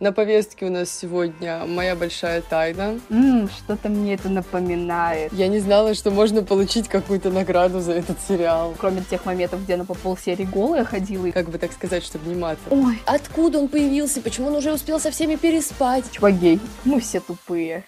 [0.00, 3.00] На повестке у нас сегодня «Моя большая тайна».
[3.08, 5.32] Ммм, что-то мне это напоминает.
[5.32, 8.76] Я не знала, что можно получить какую-то награду за этот сериал.
[8.78, 11.26] Кроме тех моментов, где она по полсерии голая ходила.
[11.26, 11.32] И...
[11.32, 12.60] Как бы так сказать, чтобы не маты.
[12.70, 14.20] Ой, Откуда он появился?
[14.20, 16.04] Почему он уже успел со всеми переспать?
[16.12, 16.60] чувак гей.
[16.84, 17.82] Мы все тупые.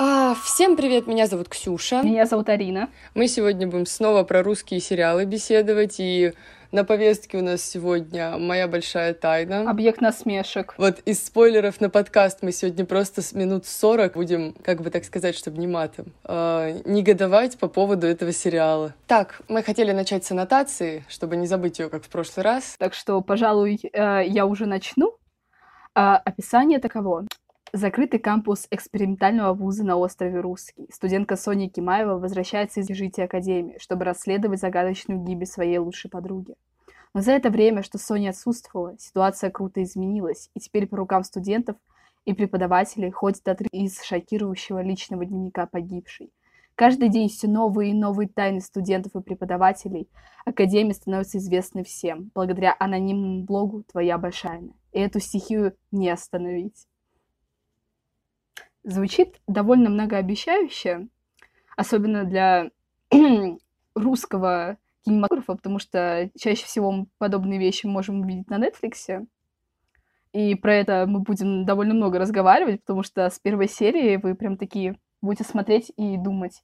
[0.00, 2.02] А, всем привет, меня зовут Ксюша.
[2.02, 2.88] Меня зовут Арина.
[3.14, 6.32] Мы сегодня будем снова про русские сериалы беседовать, и
[6.74, 9.70] на повестке у нас сегодня «Моя большая тайна».
[9.70, 10.74] Объект насмешек.
[10.76, 15.04] Вот из спойлеров на подкаст мы сегодня просто с минут 40 будем, как бы так
[15.04, 18.92] сказать, чтобы не матом, э, негодовать по поводу этого сериала.
[19.06, 22.74] Так, мы хотели начать с аннотации, чтобы не забыть ее, как в прошлый раз.
[22.76, 25.16] Так что, пожалуй, э, я уже начну.
[25.94, 27.24] А, описание таково.
[27.72, 30.88] Закрытый кампус экспериментального вуза на острове Русский.
[30.92, 36.54] Студентка Соня Кимаева возвращается из жития Академии, чтобы расследовать загадочную гибель своей лучшей подруги.
[37.14, 41.76] Но за это время, что Соня отсутствовала, ситуация круто изменилась, и теперь по рукам студентов
[42.24, 46.32] и преподавателей ходит отрыв из шокирующего личного дневника погибшей.
[46.74, 50.08] Каждый день все новые и новые тайны студентов и преподавателей
[50.44, 54.64] Академии становятся известны всем, благодаря анонимному блогу «Твоя большая».
[54.90, 56.88] И эту стихию не остановить.
[58.82, 61.06] Звучит довольно многообещающе,
[61.76, 62.70] особенно для
[63.94, 69.26] русского кинематографа, потому что чаще всего мы подобные вещи можем увидеть на Netflix.
[70.32, 74.56] И про это мы будем довольно много разговаривать, потому что с первой серии вы прям
[74.56, 76.62] такие будете смотреть и думать,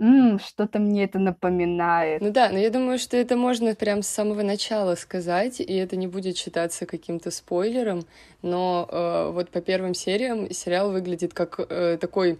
[0.00, 2.22] «М, что-то мне это напоминает.
[2.22, 5.96] Ну да, но я думаю, что это можно прям с самого начала сказать, и это
[5.96, 8.06] не будет считаться каким-то спойлером,
[8.40, 12.38] но э, вот по первым сериям сериал выглядит как э, такой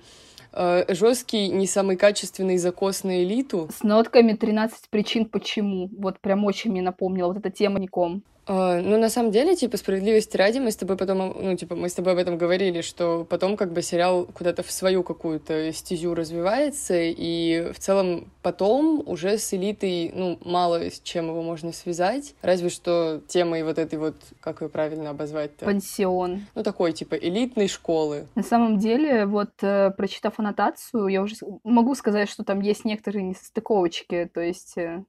[0.53, 3.69] э, жесткий, не самый качественный закос на элиту.
[3.77, 5.89] С нотками 13 причин почему.
[5.99, 8.23] Вот прям очень мне напомнила вот эта тема ником.
[8.53, 11.89] А, Ну, на самом деле, типа, справедливости ради, мы с тобой потом, ну, типа, мы
[11.89, 16.17] с тобой об этом говорили, что потом как бы сериал куда-то в свою какую-то стезю
[16.17, 22.35] развивается, и в целом потом уже с элитой, ну, мало с чем его можно связать,
[22.43, 25.65] разве что темой вот этой вот, как ее правильно обозвать-то?
[25.65, 26.47] Пансион.
[26.57, 28.27] Ну, такой, типа, элитной школы.
[28.35, 33.23] На самом деле, вот э, прочитав аннотацию, я уже могу сказать, что там есть некоторые
[33.23, 34.29] несостыковочки.
[34.35, 35.05] То есть, э,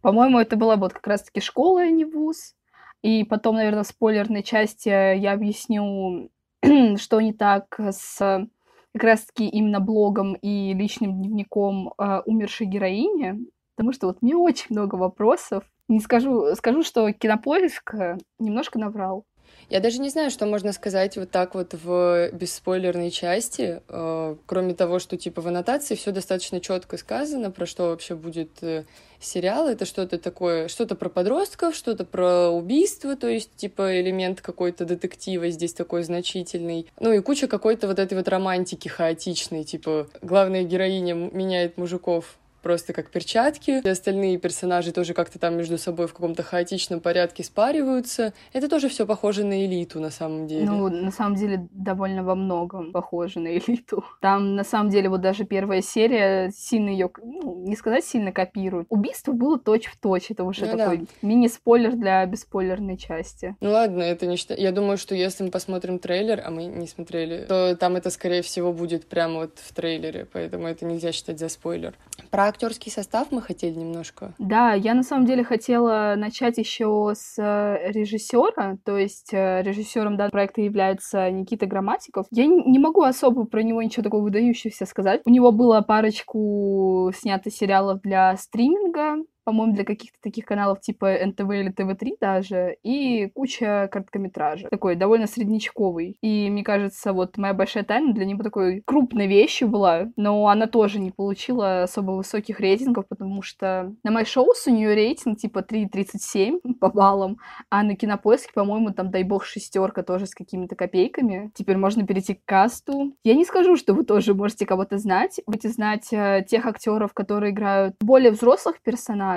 [0.00, 2.56] по-моему, это была вот как раз-таки школа, а не вуз.
[3.02, 6.30] И потом, наверное, в спойлерной части я объясню,
[6.96, 8.46] что не так с э,
[8.94, 13.46] как раз-таки именно блогом и личным дневником э, умершей героини.
[13.76, 15.64] Потому что вот мне очень много вопросов.
[15.88, 19.24] Не скажу, скажу, что кинопоиск э, немножко наврал.
[19.68, 24.74] Я даже не знаю, что можно сказать вот так вот в бесспойлерной части, э, кроме
[24.74, 28.84] того, что типа в аннотации все достаточно четко сказано, про что вообще будет э,
[29.18, 29.68] сериал.
[29.68, 35.48] Это что-то такое, что-то про подростков, что-то про убийство, то есть типа элемент какой-то детектива
[35.48, 36.86] здесь такой значительный.
[37.00, 42.92] Ну и куча какой-то вот этой вот романтики хаотичной, типа главная героиня меняет мужиков просто
[42.92, 43.82] как перчатки.
[43.84, 48.32] И остальные персонажи тоже как-то там между собой в каком-то хаотичном порядке спариваются.
[48.52, 50.64] Это тоже все похоже на элиту на самом деле.
[50.64, 54.04] Ну, на самом деле, довольно во многом похоже на элиту.
[54.20, 58.86] Там, на самом деле, вот даже первая серия сильно ее, ну, не сказать сильно копирует.
[58.88, 60.30] Убийство было точь-в-точь.
[60.30, 63.56] Это уже Ну такой мини-спойлер для бесспойлерной части.
[63.60, 64.60] Ну ладно, это не считаю.
[64.60, 68.42] Я думаю, что если мы посмотрим трейлер, а мы не смотрели, то там это, скорее
[68.42, 71.94] всего, будет прямо вот в трейлере, поэтому это нельзя считать за спойлер.
[72.30, 74.34] Про актерский состав мы хотели немножко.
[74.38, 80.16] Да, я на самом деле хотела начать еще с э, режиссера, то есть э, режиссером
[80.16, 82.26] данного проекта является Никита Грамматиков.
[82.30, 85.22] Я не могу особо про него ничего такого выдающегося сказать.
[85.24, 91.50] У него было парочку снято сериалов для стриминга, по-моему, для каких-то таких каналов типа НТВ
[91.50, 94.70] или ТВ-3 даже, и куча короткометражек.
[94.70, 96.16] Такой довольно среднячковый.
[96.22, 100.66] И мне кажется, вот «Моя большая тайна» для него такой крупной вещью была, но она
[100.66, 106.74] тоже не получила особо высоких рейтингов, потому что на MyShows у нее рейтинг типа 3,37
[106.80, 107.38] по баллам,
[107.70, 111.50] а на Кинопоиске, по-моему, там, дай бог, шестерка тоже с какими-то копейками.
[111.54, 113.14] Теперь можно перейти к касту.
[113.24, 115.40] Я не скажу, что вы тоже можете кого-то знать.
[115.46, 119.31] Будете знать э, тех актеров, которые играют более взрослых персонажей,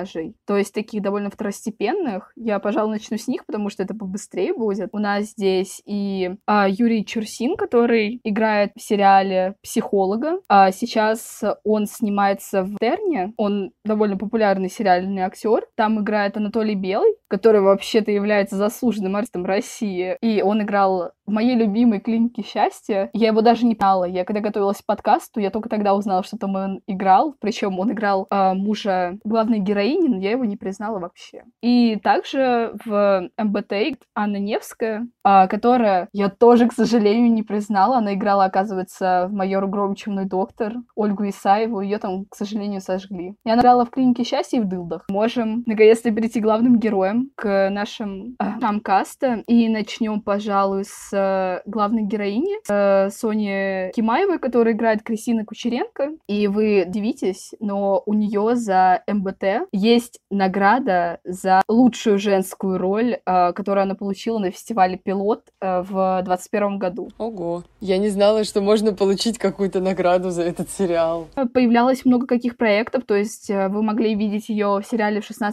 [0.46, 2.32] то есть таких довольно второстепенных.
[2.36, 4.90] Я, пожалуй, начну с них, потому что это побыстрее будет.
[4.92, 10.40] У нас здесь и а, Юрий Чурсин, который играет в сериале «Психолога».
[10.48, 13.32] А сейчас он снимается в «Терне».
[13.36, 15.66] Он довольно популярный сериальный актер.
[15.76, 20.16] Там играет Анатолий Белый, который вообще-то является заслуженным артистом России.
[20.20, 23.10] И он играл в моей любимой клинике счастья.
[23.12, 24.04] Я его даже не знала.
[24.04, 27.34] Я когда готовилась к подкасту, я только тогда узнала, что там он играл.
[27.40, 31.44] Причем он играл а, мужа главной героини героини, но я его не признала вообще.
[31.62, 37.98] И также в МБТ Анна Невская, а, которая я тоже, к сожалению, не признала.
[37.98, 41.80] Она играла, оказывается, в «Майор Громчевный доктор» Ольгу Исаеву.
[41.80, 43.34] Ее там, к сожалению, сожгли.
[43.44, 45.04] И она играла в «Клинике счастья» и в «Дылдах».
[45.08, 49.42] Можем, наконец-то, перейти главным героям, к нашим э, каста.
[49.46, 56.10] И начнем, пожалуй, с э, главной героини, э, Сони Кимаевой, которая играет Кристина Кучеренко.
[56.28, 63.52] И вы удивитесь, но у нее за МБТ есть награда за лучшую женскую роль, э,
[63.52, 67.10] которую она получила на фестивале «Пилот» э, в 2021 году.
[67.18, 67.62] Ого!
[67.80, 71.28] Я не знала, что можно получить какую-то награду за этот сериал.
[71.52, 75.52] Появлялось много каких проектов, то есть э, вы могли видеть ее в сериале 16+,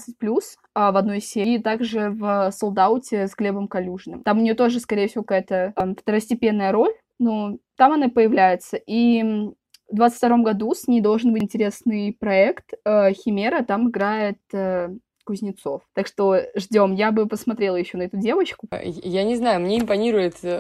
[0.75, 4.23] а, в одной серии, и также в «Солдауте» с Глебом Калюжным.
[4.23, 8.77] Там у нее тоже, скорее всего, какая-то э, второстепенная роль, но там она появляется.
[8.77, 9.51] И
[9.93, 14.89] в 22 году с ней должен быть интересный проект э, «Химера», там играет э,
[15.23, 15.83] Кузнецов.
[15.93, 16.93] Так что ждем.
[16.95, 18.67] Я бы посмотрела еще на эту девочку.
[18.71, 20.57] Я не знаю, мне импонирует э,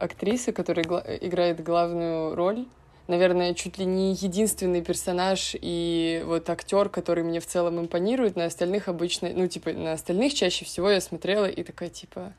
[0.00, 2.64] актриса, которая гла- играет главную роль.
[3.08, 8.36] Наверное, чуть ли не единственный персонаж и вот актер, который мне в целом импонирует.
[8.36, 12.32] На остальных обычно, ну, типа, на остальных чаще всего я смотрела и такая, типа,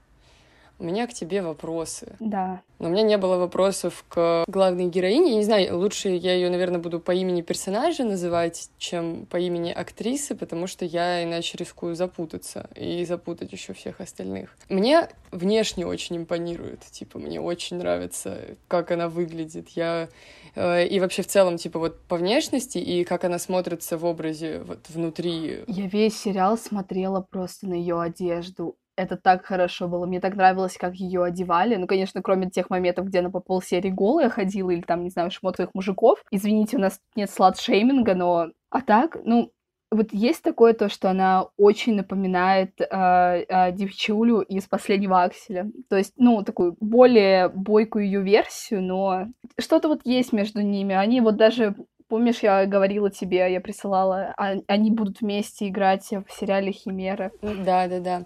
[0.80, 2.16] у меня к тебе вопросы.
[2.20, 2.62] Да.
[2.80, 5.32] Но у меня не было вопросов к главной героине.
[5.32, 9.72] Я не знаю, лучше я ее, наверное, буду по имени персонажа называть, чем по имени
[9.72, 14.50] актрисы, потому что я иначе рискую запутаться и запутать еще всех остальных.
[14.68, 16.82] Мне внешне очень импонирует.
[16.92, 19.70] Типа, мне очень нравится, как она выглядит.
[19.70, 20.10] Я
[20.56, 24.60] э, и вообще в целом, типа, вот по внешности и как она смотрится в образе
[24.60, 25.64] вот внутри.
[25.68, 30.06] Я весь сериал смотрела просто на ее одежду это так хорошо было.
[30.06, 31.76] Мне так нравилось, как ее одевали.
[31.76, 35.32] Ну, конечно, кроме тех моментов, где она по полсерии голая ходила, или там, не знаю,
[35.32, 36.24] шмотовых мужиков.
[36.32, 38.50] Извините, у нас нет слад-шейминга, но...
[38.70, 39.52] А так, ну,
[39.94, 45.72] вот есть такое то, что она очень напоминает э, э, девчулю из последнего акселя.
[45.90, 49.28] То есть, ну, такую более бойкую ее версию, но
[49.60, 50.96] что-то вот есть между ними.
[50.96, 51.76] Они вот даже
[52.14, 57.32] Помнишь, я говорила тебе, я присылала, а, они будут вместе играть в сериале «Химера».
[57.42, 58.26] Да, да, да.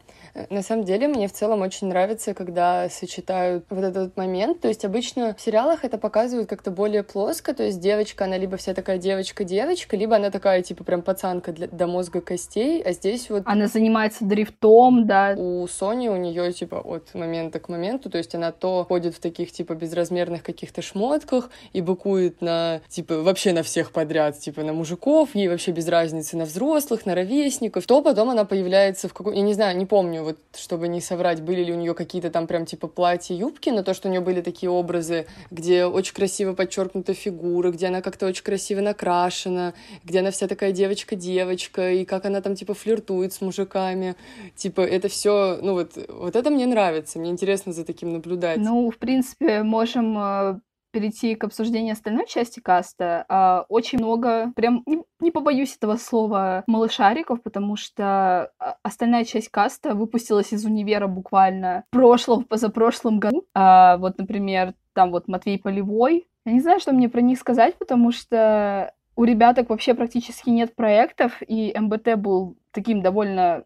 [0.49, 4.59] На самом деле, мне в целом очень нравится, когда сочетают вот этот момент.
[4.59, 8.57] То есть обычно в сериалах это показывают как-то более плоско, то есть девочка, она либо
[8.57, 13.29] вся такая девочка-девочка, либо она такая, типа, прям пацанка для, до мозга костей, а здесь
[13.29, 13.43] вот...
[13.45, 15.33] Она занимается дрифтом, да.
[15.37, 19.21] У Сони, у нее типа, от момента к моменту, то есть она то ходит в
[19.21, 24.63] таких, типа, безразмерных каких-то шмотках и быкует на, типа, вообще на все всех подряд, типа
[24.63, 29.13] на мужиков, ей вообще без разницы на взрослых, на ровесников, то потом она появляется в
[29.13, 29.35] какой...
[29.35, 32.47] Я не знаю, не помню, вот чтобы не соврать, были ли у нее какие-то там
[32.47, 36.53] прям типа платья, юбки, но то, что у нее были такие образы, где очень красиво
[36.53, 42.25] подчеркнута фигура, где она как-то очень красиво накрашена, где она вся такая девочка-девочка, и как
[42.25, 44.15] она там типа флиртует с мужиками.
[44.55, 48.57] Типа это все, ну вот, вот это мне нравится, мне интересно за таким наблюдать.
[48.57, 50.59] Ну, в принципе, можем э,
[50.97, 54.83] перейти к обсуждению остальной части каста, а, очень много, прям
[55.19, 61.83] не, побоюсь этого слова, малышариков, потому что а, остальная часть каста выпустилась из универа буквально
[61.89, 63.45] в прошлом, позапрошлом году.
[63.53, 66.27] А, вот, например, там вот Матвей Полевой.
[66.45, 70.75] Я не знаю, что мне про них сказать, потому что у ребяток вообще практически нет
[70.75, 73.65] проектов, и МБТ был таким довольно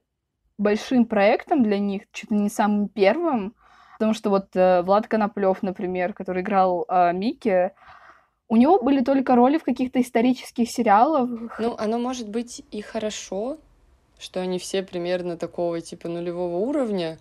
[0.58, 3.56] большим проектом для них, чуть ли не самым первым.
[4.02, 7.70] Потому что вот э, Влад Коноплев, например, который играл э, Микки,
[8.50, 11.30] у него были только роли в каких-то исторических сериалах.
[11.60, 13.60] Ну, оно может быть и хорошо,
[14.18, 17.20] что они все примерно такого типа нулевого уровня,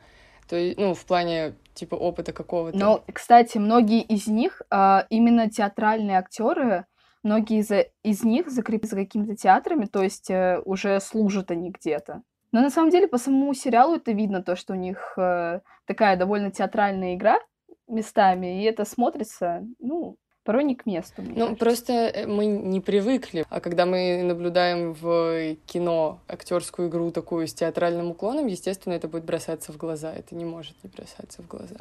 [0.48, 2.78] то есть, ну, в плане типа опыта какого-то.
[2.78, 6.86] Но, кстати, многие из них а, именно театральные актеры,
[7.22, 7.70] многие из,
[8.02, 12.22] из них закреплены за какими-то театрами, то есть э, уже служат они где-то.
[12.52, 16.16] Но на самом деле по самому сериалу это видно, то, что у них э, такая
[16.16, 17.38] довольно театральная игра
[17.86, 21.22] местами, и это смотрится, ну, порой не к месту.
[21.22, 21.56] ну, кажется.
[21.56, 23.44] просто э, мы не привыкли.
[23.50, 29.24] А когда мы наблюдаем в кино актерскую игру такую с театральным уклоном, естественно, это будет
[29.24, 30.12] бросаться в глаза.
[30.12, 31.76] Это не может не бросаться в глаза.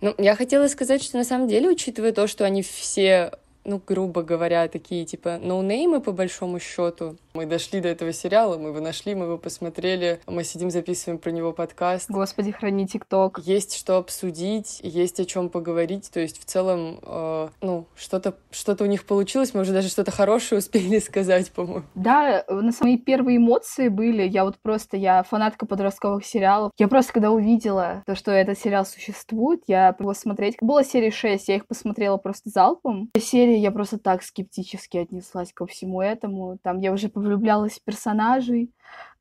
[0.00, 3.32] Ну, я хотела сказать, что на самом деле, учитывая то, что они все
[3.68, 7.16] ну, грубо говоря, такие, типа, ноунеймы, по большому счету.
[7.34, 11.30] Мы дошли до этого сериала, мы его нашли, мы его посмотрели, мы сидим, записываем про
[11.30, 12.10] него подкаст.
[12.10, 13.40] Господи, храни ТикТок.
[13.44, 18.76] Есть что обсудить, есть о чем поговорить, то есть в целом, э, ну, что-то что
[18.80, 21.84] у них получилось, мы уже даже что-то хорошее успели сказать, по-моему.
[21.94, 27.12] Да, на самые первые эмоции были, я вот просто, я фанатка подростковых сериалов, я просто
[27.12, 31.66] когда увидела то, что этот сериал существует, я его смотреть, было серия 6, я их
[31.66, 33.10] посмотрела просто залпом.
[33.18, 36.58] Серия я просто так скептически отнеслась ко всему этому.
[36.62, 38.72] Там я уже влюблялась в персонажей.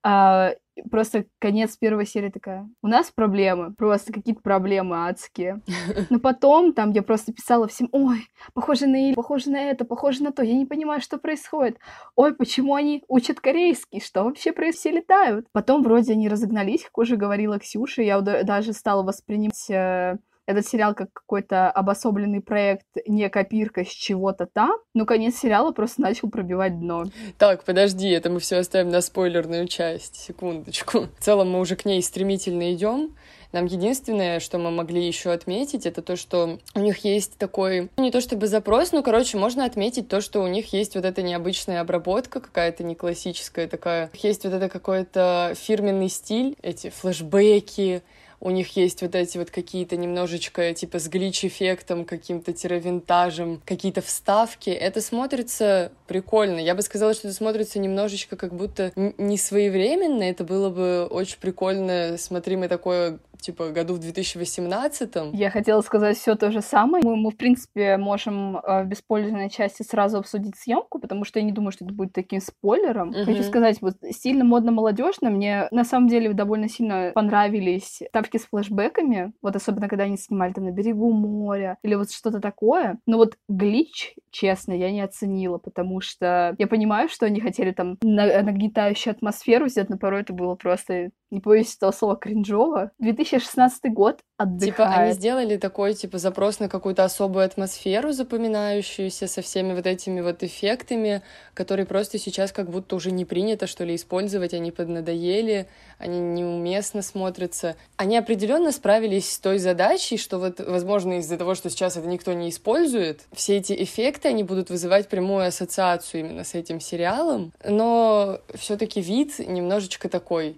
[0.03, 0.53] А,
[0.89, 5.61] просто конец первой серии такая, у нас проблемы, просто какие-то проблемы адские.
[6.09, 10.23] Но потом там я просто писала всем, ой, похоже на или, похоже на это, похоже
[10.23, 11.77] на то, я не понимаю, что происходит.
[12.15, 15.47] Ой, почему они учат корейский, что вообще происходит, все летают.
[15.51, 20.95] Потом вроде они разогнались, как уже говорила Ксюша, я даже стала воспринимать э, этот сериал
[20.95, 26.79] как какой-то обособленный проект, не копирка с чего-то там, но конец сериала просто начал пробивать
[26.79, 27.03] дно.
[27.37, 31.07] Так, подожди, это мы все оставим на спойлерную часть, секундочку.
[31.19, 33.13] В целом мы уже к ней стремительно идем.
[33.53, 38.03] Нам единственное, что мы могли еще отметить, это то, что у них есть такой, ну,
[38.03, 41.21] не то чтобы запрос, но, короче, можно отметить то, что у них есть вот эта
[41.21, 44.11] необычная обработка, какая-то не классическая такая.
[44.13, 48.01] Есть вот это какой-то фирменный стиль, эти флешбеки,
[48.39, 54.69] у них есть вот эти вот какие-то немножечко типа с глич-эффектом, каким-то тиравинтажем, какие-то вставки.
[54.69, 56.59] Это смотрится прикольно.
[56.59, 60.23] Я бы сказала, что это смотрится немножечко как будто не своевременно.
[60.23, 62.17] Это было бы очень прикольно.
[62.17, 65.33] Смотри, мы такое типа году в 2018.
[65.33, 67.03] Я хотела сказать все то же самое.
[67.03, 71.45] Мы, мы в принципе, можем э, в беспользованной части сразу обсудить съемку, потому что я
[71.45, 73.11] не думаю, что это будет таким спойлером.
[73.11, 73.25] Uh-huh.
[73.25, 75.29] Хочу сказать, вот стильно, модно, молодежно.
[75.29, 79.33] Мне на самом деле довольно сильно понравились ставки с флешбеками.
[79.41, 82.99] Вот особенно, когда они снимали там на берегу моря или вот что-то такое.
[83.05, 87.97] Но вот глич, честно, я не оценила, потому что я понимаю, что они хотели там
[88.01, 92.91] нагнетающую атмосферу взять, но порой это было просто не боюсь этого слова, кринжово.
[92.99, 94.75] 2016 год отдыхает.
[94.75, 100.21] Типа они сделали такой, типа, запрос на какую-то особую атмосферу запоминающуюся со всеми вот этими
[100.21, 101.21] вот эффектами,
[101.53, 105.67] которые просто сейчас как будто уже не принято, что ли, использовать, они поднадоели,
[105.97, 107.75] они неуместно смотрятся.
[107.97, 112.33] Они определенно справились с той задачей, что вот, возможно, из-за того, что сейчас это никто
[112.33, 118.39] не использует, все эти эффекты, они будут вызывать прямую ассоциацию именно с этим сериалом, но
[118.53, 120.57] все таки вид немножечко такой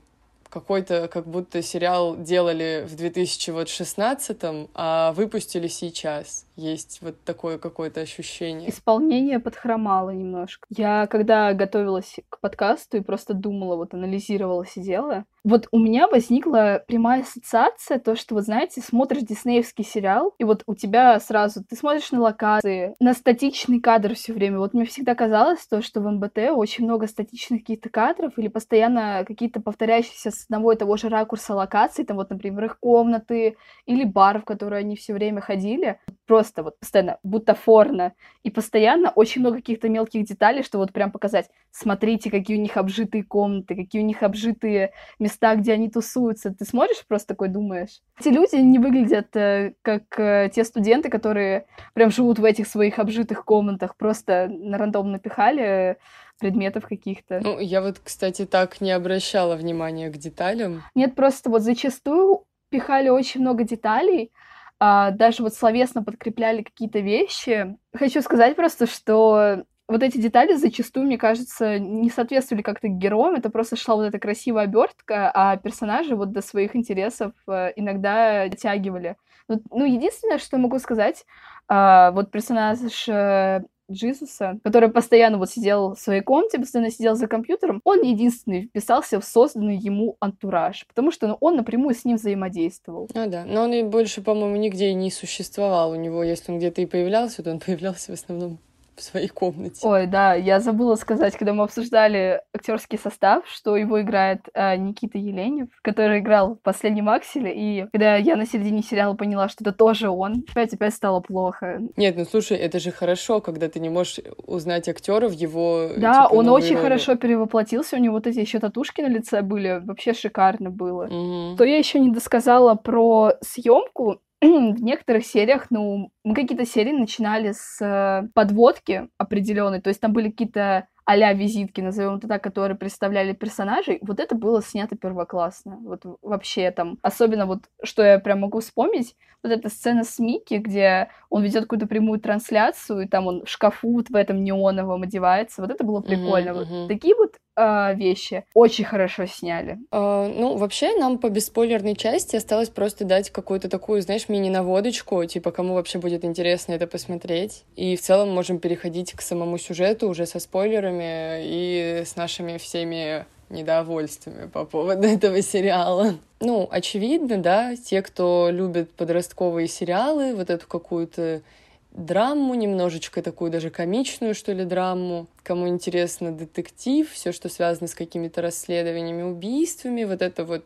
[0.49, 4.37] какой-то как будто сериал делали в 2016,
[4.73, 8.69] а выпустили сейчас есть вот такое какое-то ощущение.
[8.69, 10.65] Исполнение подхромало немножко.
[10.69, 16.83] Я когда готовилась к подкасту и просто думала, вот анализировала, сидела, вот у меня возникла
[16.87, 21.75] прямая ассоциация, то, что, вот знаете, смотришь диснеевский сериал, и вот у тебя сразу, ты
[21.75, 24.59] смотришь на локации, на статичный кадр все время.
[24.59, 29.23] Вот мне всегда казалось то, что в МБТ очень много статичных каких-то кадров или постоянно
[29.25, 34.03] какие-то повторяющиеся с одного и того же ракурса локаций, там вот, например, их комнаты или
[34.03, 35.99] бар, в который они все время ходили.
[36.29, 41.49] Просто вот постоянно бутафорно и постоянно очень много каких-то мелких деталей, что вот прям показать,
[41.71, 46.53] смотрите, какие у них обжитые комнаты, какие у них обжитые места, где они тусуются.
[46.53, 48.01] Ты смотришь, просто такой думаешь.
[48.19, 52.99] Эти люди не выглядят э, как э, те студенты, которые прям живут в этих своих
[52.99, 55.97] обжитых комнатах, просто на рандом напихали
[56.39, 57.39] предметов каких-то.
[57.43, 60.83] Ну, я вот, кстати, так не обращала внимания к деталям.
[60.93, 64.31] Нет, просто вот зачастую пихали очень много деталей,
[64.79, 67.77] даже вот словесно подкрепляли какие-то вещи.
[67.93, 73.49] Хочу сказать просто, что вот эти детали зачастую, мне кажется, не соответствовали как-то героям, это
[73.49, 79.17] просто шла вот эта красивая обертка, а персонажи вот до своих интересов э, иногда дотягивали.
[79.47, 81.25] Ну, единственное, что могу сказать,
[81.67, 87.27] а, вот персонаж э, Джизуса, который постоянно вот сидел в своей комнате, постоянно сидел за
[87.27, 92.17] компьютером, он единственный вписался в созданный ему антураж, потому что ну, он напрямую с ним
[92.17, 93.09] взаимодействовал.
[93.13, 93.45] А, да.
[93.45, 95.91] Но он и больше, по-моему, нигде и не существовал.
[95.91, 98.59] У него, если он где-то и появлялся, то он появлялся в основном
[98.99, 99.79] в своей комнате.
[99.83, 105.17] Ой, да, я забыла сказать, когда мы обсуждали актерский состав, что его играет э, Никита
[105.17, 109.71] Еленев, который играл в последнем Акселе, и когда я на середине сериала поняла, что это
[109.71, 111.79] тоже он, опять опять стало плохо.
[111.97, 115.89] Нет, ну слушай, это же хорошо, когда ты не можешь узнать актера в его.
[115.97, 116.83] Да, типа, он очень роли.
[116.83, 121.05] хорошо перевоплотился, у него вот эти еще татушки на лице были, вообще шикарно было.
[121.05, 121.57] Угу.
[121.57, 127.51] То я еще не досказала про съемку в некоторых сериях, ну, мы какие-то серии начинали
[127.51, 132.77] с э, подводки определенной, то есть там были какие-то а визитки, назовем это так, которые
[132.77, 135.79] представляли персонажей, вот это было снято первоклассно.
[135.81, 140.55] Вот вообще там, особенно вот, что я прям могу вспомнить, вот эта сцена с Микки,
[140.55, 145.01] где он ведет какую-то прямую трансляцию, и там он в шкафу вот в этом неоновом
[145.01, 146.49] одевается, вот это было прикольно.
[146.49, 149.77] Mm-hmm, вот такие вот э, вещи очень хорошо сняли.
[149.91, 155.51] Uh, ну, вообще, нам по бесспойлерной части осталось просто дать какую-то такую, знаешь, мини-наводочку, типа,
[155.51, 157.65] кому вообще будет интересно это посмотреть.
[157.75, 163.25] И в целом можем переходить к самому сюжету уже со спойлерами и с нашими всеми
[163.49, 166.15] недовольствами по поводу этого сериала.
[166.39, 171.41] Ну, очевидно, да, те, кто любит подростковые сериалы, вот эту какую-то
[171.91, 175.27] драму, немножечко такую даже комичную, что ли, драму.
[175.43, 180.63] Кому интересно детектив, все, что связано с какими-то расследованиями, убийствами, вот это вот,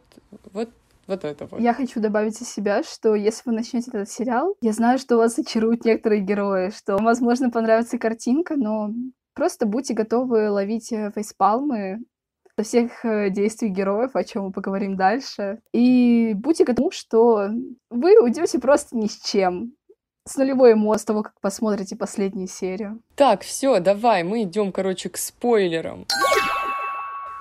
[0.52, 0.70] вот
[1.08, 1.60] вот это вот.
[1.60, 5.38] Я хочу добавить из себя, что если вы начнете этот сериал, я знаю, что вас
[5.38, 8.92] очаруют некоторые герои, что, возможно, понравится картинка, но
[9.34, 12.00] просто будьте готовы ловить э, фейспалмы
[12.58, 15.60] со всех э, действий героев, о чем мы поговорим дальше.
[15.74, 17.50] И будьте готовы, что
[17.90, 19.74] вы уйдете просто ни с чем
[20.26, 23.00] с нулевой ему с того, как посмотрите последнюю серию.
[23.16, 26.06] Так, все, давай, мы идем, короче, к спойлерам.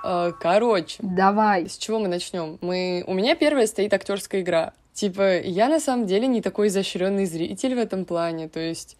[0.02, 0.96] А, короче.
[1.00, 1.68] Давай.
[1.68, 2.58] С чего мы начнем?
[2.60, 3.04] Мы...
[3.06, 4.72] У меня первая стоит актерская игра.
[4.92, 8.48] Типа, я на самом деле не такой изощренный зритель в этом плане.
[8.48, 8.96] То есть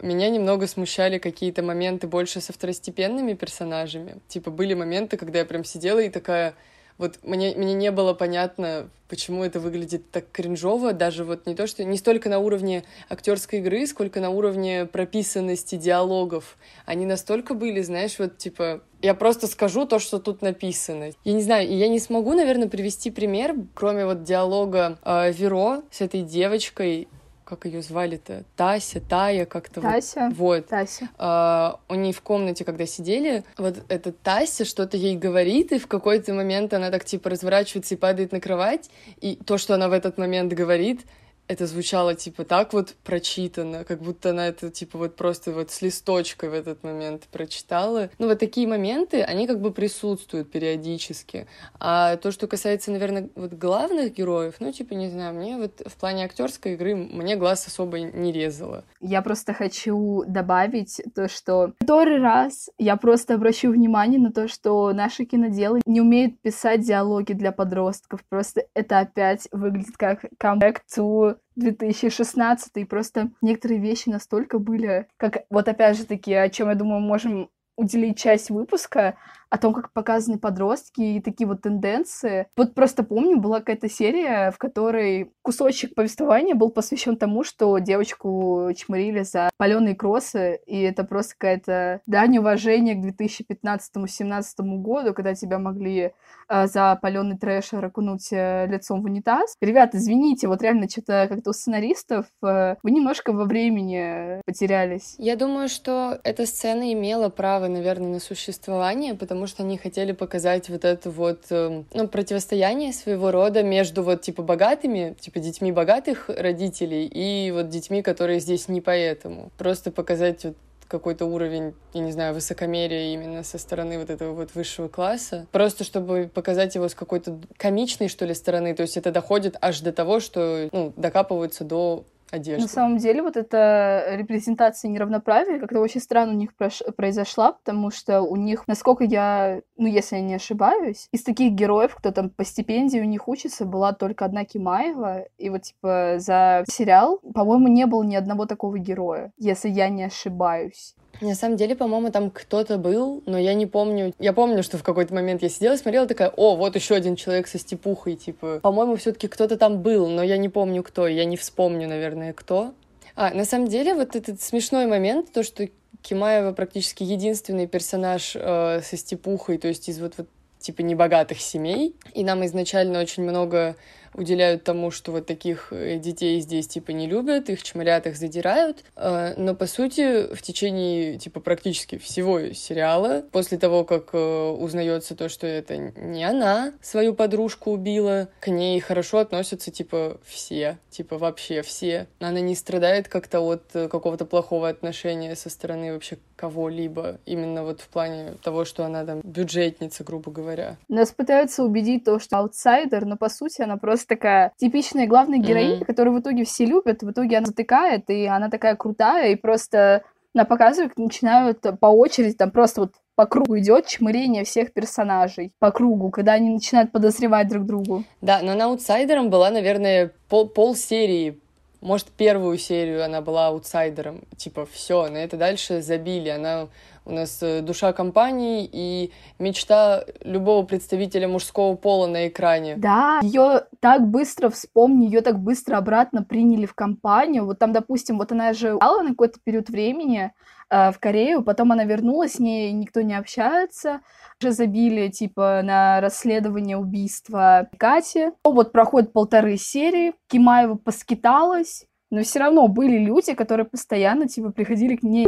[0.00, 4.18] меня немного смущали какие-то моменты больше со второстепенными персонажами.
[4.28, 6.54] Типа, были моменты, когда я прям сидела и такая
[6.98, 11.66] вот мне, мне не было понятно, почему это выглядит так кринжово, даже вот не то,
[11.66, 16.58] что не столько на уровне актерской игры, сколько на уровне прописанности диалогов.
[16.84, 21.12] Они настолько были, знаешь, вот типа я просто скажу то, что тут написано.
[21.24, 26.00] Я не знаю, я не смогу, наверное, привести пример, кроме вот диалога э, Веро с
[26.00, 27.08] этой девочкой,
[27.48, 28.44] как ее звали-то?
[28.56, 30.30] Тася, Тая, как-то Тася.
[30.34, 30.66] Вот.
[30.66, 31.08] Тася.
[31.16, 35.86] А, у нее в комнате, когда сидели, вот эта Тася что-то ей говорит, и в
[35.86, 38.90] какой-то момент она так типа разворачивается и падает на кровать,
[39.22, 41.06] и то, что она в этот момент говорит,
[41.48, 45.80] это звучало, типа, так вот прочитано, как будто она это, типа, вот просто вот с
[45.82, 48.10] листочкой в этот момент прочитала.
[48.18, 51.46] Ну, вот такие моменты, они как бы присутствуют периодически.
[51.80, 55.96] А то, что касается, наверное, вот главных героев, ну, типа, не знаю, мне вот в
[55.96, 58.84] плане актерской игры мне глаз особо не резало.
[59.00, 64.92] Я просто хочу добавить то, что второй раз я просто обращу внимание на то, что
[64.92, 68.20] наши киноделы не умеют писать диалоги для подростков.
[68.28, 75.44] Просто это опять выглядит как comeback to 2016, и просто некоторые вещи настолько были, как
[75.50, 79.16] вот опять же таки, о чем я думаю, можем уделить часть выпуска,
[79.50, 82.46] о том, как показаны подростки и такие вот тенденции.
[82.56, 88.70] Вот просто помню, была какая-то серия, в которой кусочек повествования был посвящен тому, что девочку
[88.76, 94.42] чморили за паленые кроссы, и это просто какая-то дань уважения к 2015-2017
[94.78, 96.12] году, когда тебя могли
[96.48, 99.56] э, за паленый трэш окунуть э, лицом в унитаз.
[99.60, 105.14] Ребята, извините, вот реально что-то как-то у сценаристов э, вы немножко во времени потерялись.
[105.18, 110.10] Я думаю, что эта сцена имела право, наверное, на существование, потому потому что они хотели
[110.10, 115.70] показать вот это вот, эм, ну, противостояние своего рода между вот, типа, богатыми, типа, детьми
[115.70, 119.52] богатых родителей и вот детьми, которые здесь не поэтому.
[119.56, 120.56] Просто показать вот
[120.88, 125.46] какой-то уровень, я не знаю, высокомерия именно со стороны вот этого вот высшего класса.
[125.52, 128.74] Просто чтобы показать его с какой-то комичной, что ли, стороны.
[128.74, 132.62] То есть это доходит аж до того, что, ну, докапываются до одежды.
[132.62, 136.50] На самом деле, вот эта репрезентация неравноправия как-то очень странно у них
[136.96, 141.94] произошла, потому что у них, насколько я, ну, если я не ошибаюсь, из таких героев,
[141.94, 146.64] кто там по стипендии у них учится, была только одна Кимаева, и вот, типа, за
[146.70, 150.94] сериал, по-моему, не было ни одного такого героя, если я не ошибаюсь.
[151.20, 154.14] На самом деле, по-моему, там кто-то был, но я не помню.
[154.18, 157.48] Я помню, что в какой-то момент я сидела, смотрела, такая, о, вот еще один человек
[157.48, 158.60] со степухой, типа.
[158.62, 162.72] По-моему, все-таки кто-то там был, но я не помню кто, я не вспомню, наверное, кто.
[163.16, 165.68] А, на самом деле, вот этот смешной момент, то, что
[166.02, 170.28] Кимаева практически единственный персонаж э, со степухой, то есть из вот, вот
[170.60, 173.76] типа небогатых семей, и нам изначально очень много
[174.14, 178.84] уделяют тому, что вот таких э, детей здесь типа не любят, их чморят, их задирают.
[178.96, 185.14] Э, но по сути в течение типа практически всего сериала, после того, как э, узнается
[185.14, 191.18] то, что это не она свою подружку убила, к ней хорошо относятся типа все, типа
[191.18, 192.06] вообще все.
[192.20, 197.88] Она не страдает как-то от какого-то плохого отношения со стороны вообще кого-либо, именно вот в
[197.88, 200.76] плане того, что она там бюджетница, грубо говоря.
[200.88, 205.80] Нас пытаются убедить то, что аутсайдер, но по сути она просто такая типичная главная героиня,
[205.80, 205.84] mm-hmm.
[205.84, 210.02] которую в итоге все любят, в итоге она затыкает, и она такая крутая, и просто
[210.34, 215.72] на показывает, начинают по очереди там просто вот по кругу идет чмырение всех персонажей по
[215.72, 218.04] кругу, когда они начинают подозревать друг другу.
[218.20, 221.40] Да, но она аутсайдером была, наверное, пол, пол серии
[221.80, 224.22] может, первую серию она была аутсайдером.
[224.36, 226.28] Типа, все, на это дальше забили.
[226.28, 226.68] Она
[227.08, 232.76] у нас э, душа компании и мечта любого представителя мужского пола на экране.
[232.76, 237.46] Да, ее так быстро вспомни, ее так быстро обратно приняли в компанию.
[237.46, 240.32] Вот там, допустим, вот она же упала на какой-то период времени
[240.70, 244.00] э, в Корею, потом она вернулась, с ней никто не общается,
[244.40, 248.32] уже забили, типа, на расследование убийства Кати.
[248.44, 254.96] Вот проходит полторы серии, Кимаева поскиталась, но все равно были люди, которые постоянно, типа, приходили
[254.96, 255.26] к ней.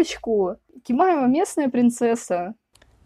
[0.84, 2.54] Кимаева местная принцесса.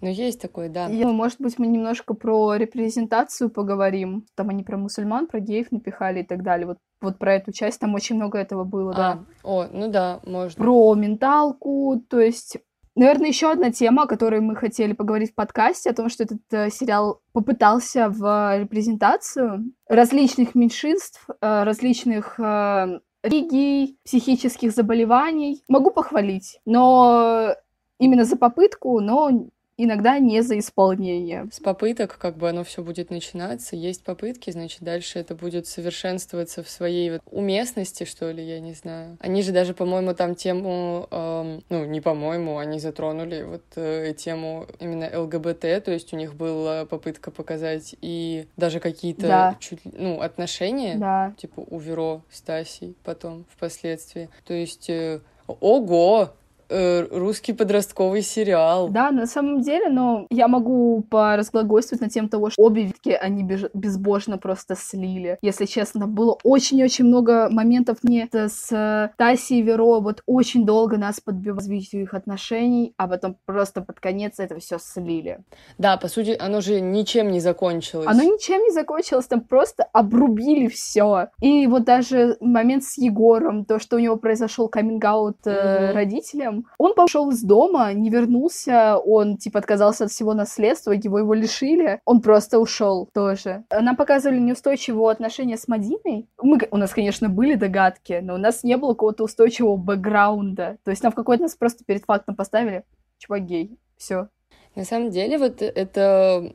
[0.01, 0.87] Ну, есть такое, да.
[0.89, 4.27] И, может быть, мы немножко про репрезентацию поговорим.
[4.35, 6.67] Там они про мусульман, про геев напихали и так далее.
[6.67, 9.25] Вот, вот про эту часть там очень много этого было, а, да.
[9.43, 10.63] О, ну да, можно.
[10.63, 12.59] Про менталку, то есть
[12.97, 16.39] Наверное, еще одна тема, о которой мы хотели поговорить в подкасте, о том, что этот
[16.53, 25.65] э, сериал попытался в репрезентацию различных меньшинств, э, различных э, религий, психических заболеваний.
[25.69, 27.55] Могу похвалить, но
[27.99, 31.49] именно за попытку, но иногда не за исполнение.
[31.53, 36.63] С попыток как бы оно все будет начинаться, есть попытки, значит, дальше это будет совершенствоваться
[36.63, 39.17] в своей вот уместности, что ли, я не знаю.
[39.21, 44.67] Они же даже, по-моему, там тему, эм, ну, не по-моему, они затронули вот э, тему
[44.81, 49.57] именно ЛГБТ, то есть у них была попытка показать и даже какие-то да.
[49.61, 51.35] чуть, ну, отношения, да.
[51.37, 54.29] типа у Веро с Тасей потом, впоследствии.
[54.45, 56.35] То есть, э, ого,
[56.69, 58.89] Э, русский подростковый сериал.
[58.89, 63.43] Да, на самом деле, но я могу поразглагольствовать на тему того, что обе ветки они
[63.75, 65.39] безбожно просто слили.
[65.43, 70.99] Если честно, было очень-очень много моментов не с э, Таси и Веро, вот очень долго
[70.99, 75.41] нас подбивали развитию их отношений, а потом просто под конец это все слили.
[75.79, 78.07] Да, по сути, оно же ничем не закончилось.
[78.09, 81.29] Оно ничем не закончилось, там просто обрубили все.
[81.41, 85.93] И вот даже момент с Егором, то, что у него произошел каминг-аут mm-hmm.
[85.93, 91.35] родителям, он пошел из дома, не вернулся, он, типа, отказался от всего наследства, его его
[91.35, 93.65] лишили, он просто ушел тоже.
[93.71, 96.29] Нам показывали неустойчивое отношение с Мадиной.
[96.41, 100.79] Мы, у нас, конечно, были догадки, но у нас не было какого-то устойчивого бэкграунда.
[100.85, 102.85] То есть нам в какой-то нас просто перед фактом поставили,
[103.19, 104.29] чувак гей, все.
[104.75, 106.53] На самом деле, вот это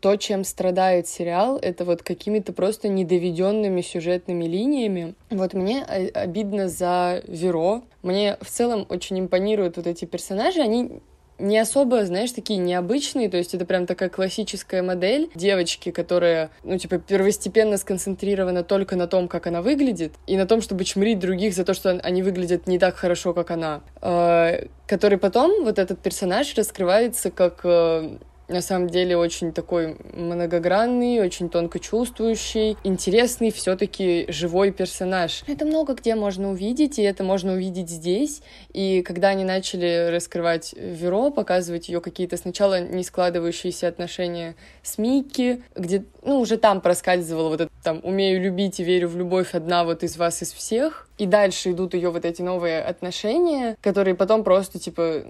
[0.00, 5.14] то, чем страдает сериал, это вот какими-то просто недоведенными сюжетными линиями.
[5.30, 7.82] Вот мне обидно за Веро.
[8.02, 10.60] Мне в целом очень импонируют вот эти персонажи.
[10.60, 11.00] Они
[11.40, 16.78] не особо, знаешь, такие необычные, то есть это прям такая классическая модель девочки, которая, ну,
[16.78, 21.54] типа, первостепенно сконцентрирована только на том, как она выглядит, и на том, чтобы чмрить других
[21.54, 23.80] за то, что они выглядят не так хорошо, как она.
[24.02, 28.18] Э, который потом, вот этот персонаж раскрывается как э,
[28.50, 35.42] на самом деле очень такой многогранный, очень тонко чувствующий, интересный все-таки живой персонаж.
[35.46, 38.42] Это много где можно увидеть, и это можно увидеть здесь.
[38.72, 45.62] И когда они начали раскрывать Веро, показывать ее какие-то сначала не складывающиеся отношения с Микки,
[45.74, 49.84] где, ну, уже там проскальзывало вот это там «умею любить и верю в любовь одна
[49.84, 54.44] вот из вас из всех», и дальше идут ее вот эти новые отношения, которые потом
[54.44, 55.24] просто, типа,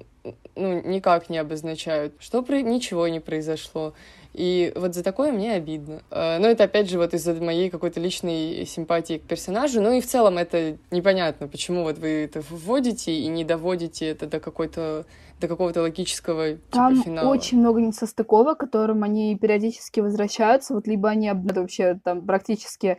[0.57, 2.61] ну, никак не обозначают, что про...
[2.61, 3.95] ничего не произошло.
[4.33, 6.03] И вот за такое мне обидно.
[6.11, 9.81] А, но это, опять же, вот из-за моей какой-то личной симпатии к персонажу.
[9.81, 14.27] Ну и в целом это непонятно, почему вот вы это вводите и не доводите это
[14.27, 15.05] до какой-то
[15.41, 17.31] до какого-то логического типа, Там финала.
[17.31, 20.75] очень много несостыковок, к которым они периодически возвращаются.
[20.75, 22.99] Вот либо они вообще там практически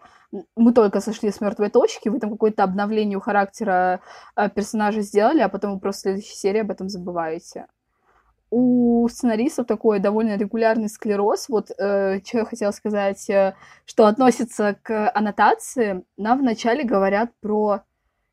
[0.55, 3.99] мы только сошли с мертвой точки, вы там какое-то обновление у характера
[4.35, 7.67] э, персонажа сделали, а потом вы просто в следующей серии об этом забываете.
[8.51, 11.47] У сценаристов такой довольно регулярный склероз.
[11.47, 16.03] Вот э, что я хотела сказать, э, что относится к аннотации.
[16.17, 17.81] Нам вначале говорят про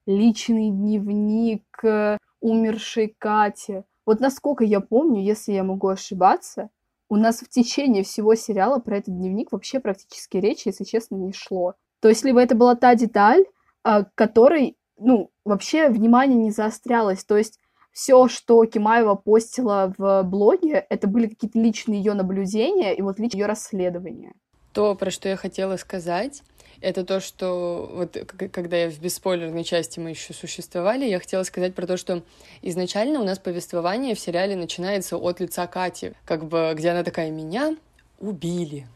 [0.06, 3.84] личный дневник э, умершей Кати.
[4.04, 6.70] Вот насколько я помню, если я могу ошибаться,
[7.08, 11.32] у нас в течение всего сериала про этот дневник вообще практически речи, если честно, не
[11.32, 11.74] шло.
[12.00, 13.44] То есть либо это была та деталь,
[13.82, 17.24] а, которой, ну, вообще внимание не заострялось.
[17.24, 17.60] То есть
[17.98, 23.40] все, что Кимаева постила в блоге, это были какие-то личные ее наблюдения и вот личные
[23.40, 24.34] ее расследования.
[24.72, 26.44] То, про что я хотела сказать,
[26.80, 28.16] это то, что вот
[28.52, 32.22] когда я в бесспойлерной части мы еще существовали, я хотела сказать про то, что
[32.62, 37.32] изначально у нас повествование в сериале начинается от лица Кати, как бы где она такая
[37.32, 37.76] меня
[38.20, 38.86] убили,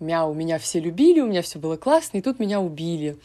[0.00, 3.16] мяу, меня все любили, у меня все было классно, и тут меня убили.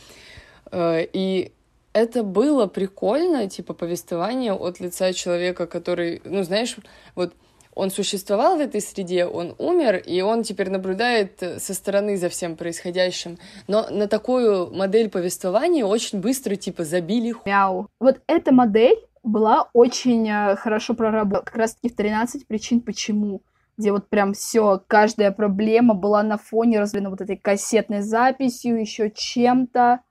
[0.71, 1.51] Э, и
[1.93, 6.75] это было прикольно, типа повествование от лица человека, который, ну знаешь,
[7.15, 7.33] вот
[7.75, 12.27] он существовал в этой среде, он умер, и он теперь наблюдает э, со стороны за
[12.29, 13.37] всем происходящим.
[13.67, 17.33] Но на такую модель повествования очень быстро, типа, забили.
[17.45, 17.87] Мяу.
[17.99, 21.45] Вот эта модель была очень э, хорошо проработана.
[21.45, 23.41] Как раз-таки в 13 причин почему
[23.77, 29.09] где вот прям все, каждая проблема была на фоне разлена вот этой кассетной записью, еще
[29.09, 30.01] чем-то.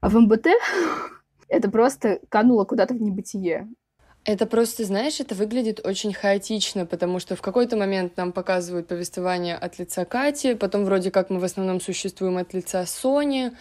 [0.00, 0.46] А в МБТ
[1.48, 3.68] это просто кануло куда-то в небытие.
[4.24, 9.56] Это просто, знаешь, это выглядит очень хаотично, потому что в какой-то момент нам показывают повествование
[9.56, 13.52] от лица Кати, потом вроде как мы в основном существуем от лица Сони,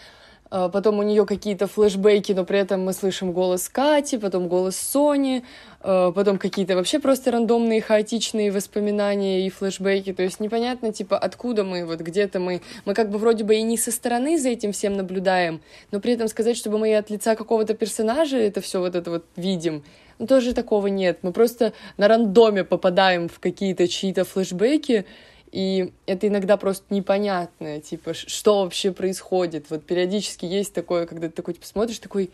[0.49, 5.43] потом у нее какие-то флешбеки, но при этом мы слышим голос Кати, потом голос Сони,
[5.81, 11.63] а, потом какие-то вообще просто рандомные хаотичные воспоминания и флешбеки, то есть непонятно, типа, откуда
[11.63, 14.71] мы, вот где-то мы, мы как бы вроде бы и не со стороны за этим
[14.71, 18.95] всем наблюдаем, но при этом сказать, чтобы мы от лица какого-то персонажа это все вот
[18.95, 19.83] это вот видим,
[20.19, 25.05] ну тоже такого нет, мы просто на рандоме попадаем в какие-то чьи-то флешбеки,
[25.51, 29.69] и это иногда просто непонятно, типа, что вообще происходит.
[29.69, 32.31] Вот периодически есть такое, когда ты такой, типа, смотришь, такой,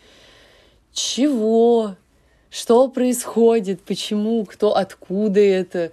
[0.91, 1.95] чего?
[2.49, 3.81] Что происходит?
[3.81, 4.45] Почему?
[4.45, 4.75] Кто?
[4.75, 5.91] Откуда это?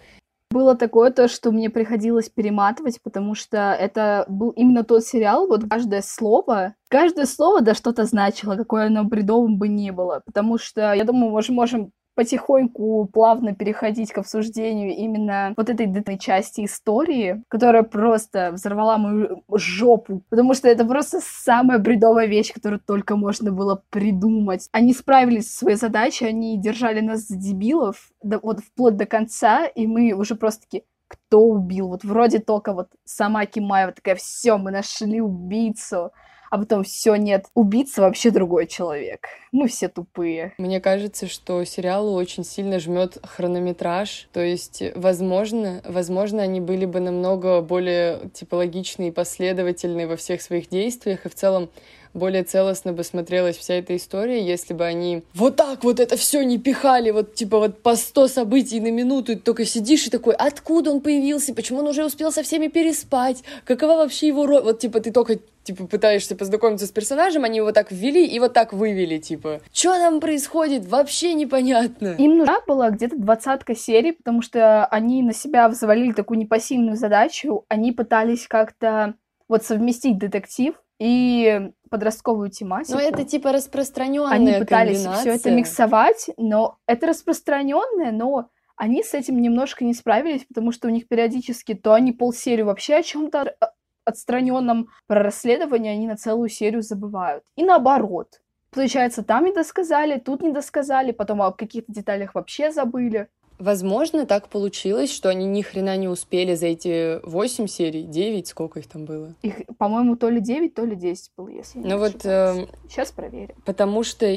[0.51, 5.63] Было такое то, что мне приходилось перематывать, потому что это был именно тот сериал, вот
[5.71, 10.23] каждое слово, каждое слово да что-то значило, какое оно бредовым бы не было.
[10.27, 15.91] Потому что, я думаю, мы же можем потихоньку плавно переходить к обсуждению именно вот этой
[15.91, 22.53] этой части истории, которая просто взорвала мою жопу, потому что это просто самая бредовая вещь,
[22.53, 24.69] которую только можно было придумать.
[24.71, 29.65] Они справились со своей задачей, они держали нас за дебилов до, вот вплоть до конца,
[29.65, 31.89] и мы уже просто такие, кто убил?
[31.89, 36.13] Вот вроде только вот сама Кимаева такая, все, мы нашли убийцу
[36.51, 39.29] а потом все нет, убийца вообще другой человек.
[39.53, 40.53] Мы все тупые.
[40.59, 44.29] Мне кажется, что сериалу очень сильно жмет хронометраж.
[44.33, 50.69] То есть, возможно, возможно, они были бы намного более типологичные и последовательные во всех своих
[50.69, 51.71] действиях, и в целом
[52.15, 56.43] более целостно бы смотрелась вся эта история, если бы они вот так вот это все
[56.43, 60.11] не пихали, вот типа вот по сто событий на минуту, и ты только сидишь и
[60.11, 64.63] такой, откуда он появился, почему он уже успел со всеми переспать, какова вообще его роль,
[64.63, 68.53] вот типа ты только типа, пытаешься познакомиться с персонажем, они его так ввели и вот
[68.53, 69.61] так вывели, типа.
[69.73, 70.87] Что там происходит?
[70.87, 72.15] Вообще непонятно.
[72.19, 77.65] Им нужна была где-то двадцатка серий, потому что они на себя взвалили такую непосильную задачу.
[77.69, 79.15] Они пытались как-то
[79.49, 82.99] вот совместить детектив и подростковую тематику.
[82.99, 89.15] Но это типа распространенная Они пытались все это миксовать, но это распространенное, но они с
[89.15, 93.57] этим немножко не справились, потому что у них периодически то они полсерию вообще о чем-то
[94.05, 97.45] отстраненном про расследование они на целую серию забывают.
[97.57, 98.41] И наоборот.
[98.71, 103.29] Получается, там не досказали, тут не досказали, потом о каких-то деталях вообще забыли.
[103.61, 108.79] Возможно, так получилось, что они ни хрена не успели за эти восемь серий, девять, сколько
[108.79, 109.35] их там было?
[109.43, 112.25] Их, по-моему, то ли девять, то ли десять было, если Ну вот...
[112.25, 113.55] Э, Сейчас проверим.
[113.67, 114.35] Потому что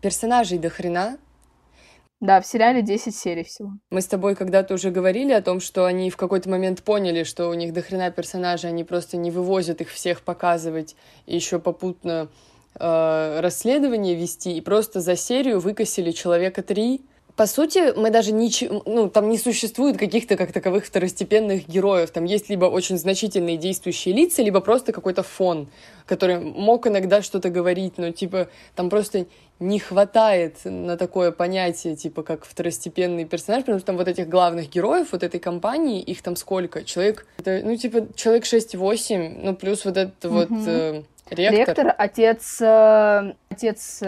[0.00, 1.18] персонажей до хрена,
[2.18, 3.72] да, в сериале 10 серий всего.
[3.90, 7.50] Мы с тобой когда-то уже говорили о том, что они в какой-то момент поняли, что
[7.50, 12.28] у них дохрена персонажей, они просто не вывозят их всех показывать и еще попутно
[12.80, 17.02] э, расследование вести, и просто за серию выкосили человека три,
[17.36, 22.10] по сути, мы даже ничего, ну, там не существует каких-то как таковых второстепенных героев.
[22.10, 25.68] Там есть либо очень значительные действующие лица, либо просто какой-то фон,
[26.06, 29.26] который мог иногда что-то говорить, но, типа, там просто
[29.58, 34.70] не хватает на такое понятие, типа, как второстепенный персонаж, потому что там вот этих главных
[34.70, 36.84] героев вот этой компании, их там сколько?
[36.84, 40.28] Человек, это, ну, типа, человек 6-8, ну, плюс вот этот mm-hmm.
[40.30, 41.58] вот э, ректор.
[41.58, 44.02] Ректор, отец, э, отец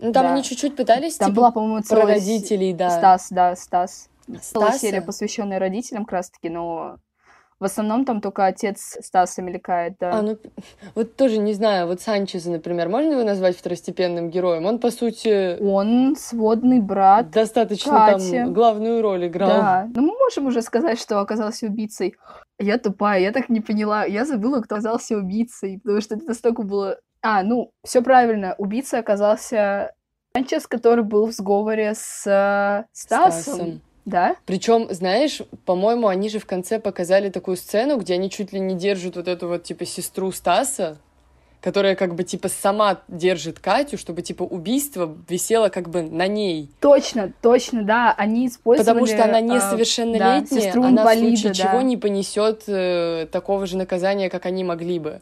[0.00, 0.32] ну, там да.
[0.32, 2.90] они чуть-чуть пытались, Там типа, была, по-моему, про родителей, да.
[2.90, 4.08] Стас, да, Стас.
[4.40, 4.78] Стаса?
[4.78, 6.98] серия, посвященная родителям, как раз-таки, но
[7.60, 10.18] в основном там только отец Стаса мелькает, да.
[10.18, 10.38] А, ну,
[10.94, 14.64] вот тоже не знаю, вот Санчеза, например, можно его назвать второстепенным героем?
[14.64, 15.62] Он, по сути...
[15.62, 18.30] Он сводный брат Достаточно Кати.
[18.32, 19.48] там главную роль играл.
[19.48, 22.14] Да, ну мы можем уже сказать, что оказался убийцей.
[22.58, 24.04] Я тупая, я так не поняла.
[24.06, 28.54] Я забыла, кто оказался убийцей, потому что это настолько было а, ну, все правильно.
[28.58, 29.94] Убийца оказался
[30.34, 33.42] Санчес, который был в сговоре с э, Стасом.
[33.42, 33.80] Стасом.
[34.06, 34.36] Да?
[34.46, 38.74] Причем, знаешь, по-моему, они же в конце показали такую сцену, где они чуть ли не
[38.74, 40.98] держат вот эту вот, типа, сестру Стаса,
[41.60, 46.70] которая как бы типа сама держит Катю, чтобы типа убийство висело как бы на ней.
[46.80, 49.00] Точно, точно, да, они использовали.
[49.00, 51.54] Потому что она несовершеннолетняя, да, она в случае да.
[51.54, 55.20] чего не понесет э, такого же наказания, как они могли бы.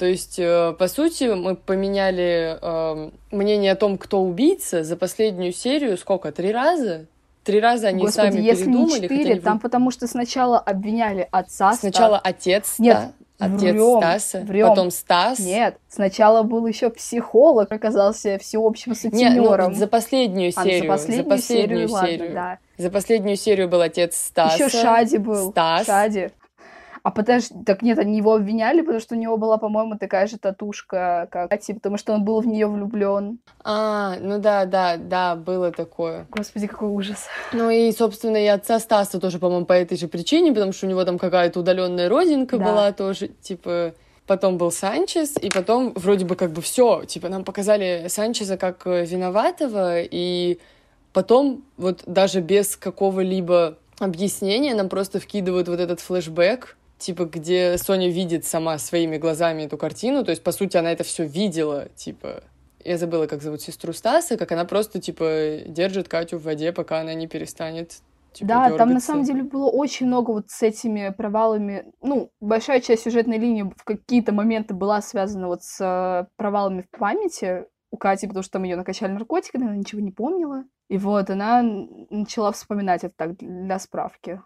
[0.00, 5.52] То есть, э, по сути, мы поменяли э, мнение о том, кто убийца за последнюю
[5.52, 6.32] серию сколько?
[6.32, 7.04] Три раза?
[7.44, 9.00] Три раза они Господи, сами если передумали.
[9.00, 11.74] Не четыре, там потому что сначала обвиняли отца.
[11.74, 12.32] Сначала Стас.
[12.32, 12.74] отец.
[12.78, 14.68] Нет, Отец врем, Стаса, врем.
[14.68, 15.38] потом Стас.
[15.38, 19.66] Нет, сначала был еще психолог, оказался всеобщим сутенером.
[19.66, 20.90] Нет, ну, за последнюю серию.
[20.94, 22.34] А, за последнюю, за последнюю серию, серию.
[22.34, 22.82] Ладно, да.
[22.82, 24.64] За последнюю серию был отец Стаса.
[24.64, 25.50] Еще Шади был.
[25.50, 25.86] Стас.
[25.86, 26.30] Шади.
[27.02, 30.38] А подожди, так нет, они его обвиняли, потому что у него была, по-моему, такая же
[30.38, 33.38] татушка, как Кати, потому что он был в нее влюблен.
[33.64, 36.26] А, ну да, да, да, было такое.
[36.30, 37.26] Господи, какой ужас.
[37.52, 40.90] Ну и, собственно, и отца Стаса тоже, по-моему, по этой же причине, потому что у
[40.90, 42.64] него там какая-то удаленная родинка да.
[42.64, 43.94] была тоже, типа
[44.26, 48.86] потом был Санчес, и потом вроде бы как бы все, типа нам показали Санчеза как
[48.86, 50.60] э, виноватого, и
[51.12, 58.08] потом вот даже без какого-либо объяснения нам просто вкидывают вот этот флешбэк, типа, где Соня
[58.08, 62.44] видит сама своими глазами эту картину, то есть, по сути, она это все видела, типа,
[62.84, 67.00] я забыла, как зовут сестру Стаса, как она просто, типа, держит Катю в воде, пока
[67.00, 68.00] она не перестанет
[68.32, 68.78] Типа, да, дергаться.
[68.78, 71.86] там на самом деле было очень много вот с этими провалами.
[72.00, 76.98] Ну, большая часть сюжетной линии в какие-то моменты была связана вот с э, провалами в
[76.98, 80.64] памяти у Кати, потому что там ее накачали наркотиками, она ничего не помнила.
[80.88, 84.40] И вот она начала вспоминать это так для справки.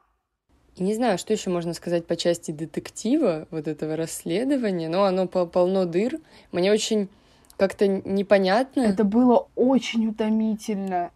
[0.76, 5.26] И не знаю, что еще можно сказать по части детектива, вот этого расследования, но оно
[5.26, 6.18] полно дыр.
[6.50, 7.08] Мне очень
[7.56, 8.80] как-то непонятно.
[8.80, 11.12] Это было очень утомительно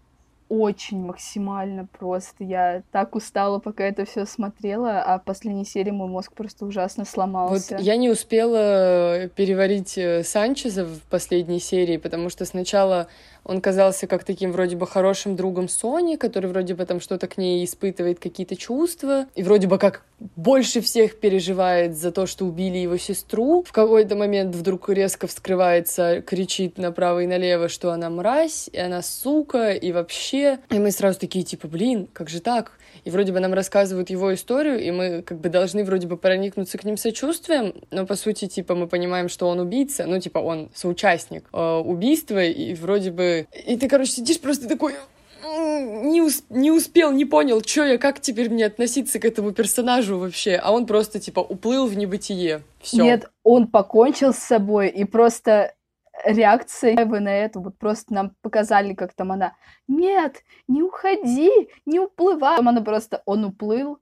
[0.48, 2.44] очень максимально просто.
[2.44, 7.04] Я так устала, пока это все смотрела, а в последней серии мой мозг просто ужасно
[7.04, 7.76] сломался.
[7.76, 13.08] Вот я не успела переварить э, Санчеза в последней серии, потому что сначала
[13.44, 17.38] он казался как таким вроде бы хорошим другом Сони, который вроде бы там что-то к
[17.38, 20.02] ней испытывает, какие-то чувства, и вроде бы как
[20.36, 23.62] больше всех переживает за то, что убили его сестру.
[23.66, 29.02] В какой-то момент вдруг резко вскрывается, кричит направо и налево, что она мразь, и она
[29.02, 30.37] сука, и вообще.
[30.70, 32.78] И мы сразу такие, типа, блин, как же так?
[33.04, 36.78] и вроде бы нам рассказывают его историю, и мы как бы должны вроде бы проникнуться
[36.78, 40.68] к ним сочувствием, но по сути, типа, мы понимаем, что он убийца, ну, типа, он
[40.74, 43.46] соучастник э, убийства, и вроде бы...
[43.66, 44.94] И ты, короче, сидишь просто такой
[45.44, 50.18] не, ус не успел, не понял, что я, как теперь мне относиться к этому персонажу
[50.18, 50.56] вообще.
[50.56, 52.62] А он просто, типа, уплыл в небытие.
[52.82, 53.02] Всё.
[53.02, 55.72] Нет, он покончил с собой и просто
[56.24, 59.54] реакция вы на это, вот просто нам показали, как там она,
[59.86, 62.56] нет, не уходи, не уплывай.
[62.56, 63.98] Там она просто, он уплыл,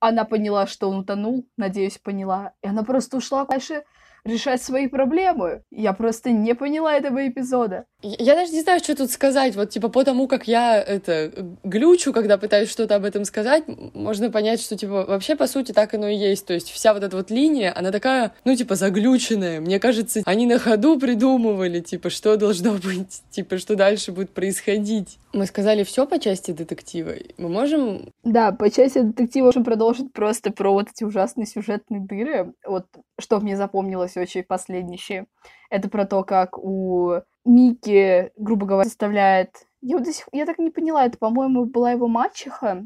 [0.00, 3.44] она поняла, что он утонул, надеюсь, поняла, и она просто ушла.
[3.44, 3.84] Дальше
[4.24, 5.62] решать свои проблемы.
[5.70, 7.84] Я просто не поняла этого эпизода.
[8.02, 9.54] Я даже не знаю, что тут сказать.
[9.54, 11.32] Вот, типа, по тому, как я это
[11.62, 15.94] глючу, когда пытаюсь что-то об этом сказать, можно понять, что, типа, вообще, по сути, так
[15.94, 16.46] оно и есть.
[16.46, 19.60] То есть вся вот эта вот линия, она такая, ну, типа, заглюченная.
[19.60, 25.18] Мне кажется, они на ходу придумывали, типа, что должно быть, типа, что дальше будет происходить.
[25.32, 27.12] Мы сказали все по части детектива.
[27.38, 28.12] Мы можем...
[28.24, 32.52] Да, по части детектива можем продолжить просто про вот эти ужасные сюжетные дыры.
[32.66, 32.86] Вот
[33.22, 35.26] что мне запомнилось очень последнее.
[35.70, 39.66] Это про то, как у Мики, грубо говоря, заставляет...
[39.80, 40.28] Я, вот до сих...
[40.32, 42.84] я так не поняла, это, по-моему, была его мачеха.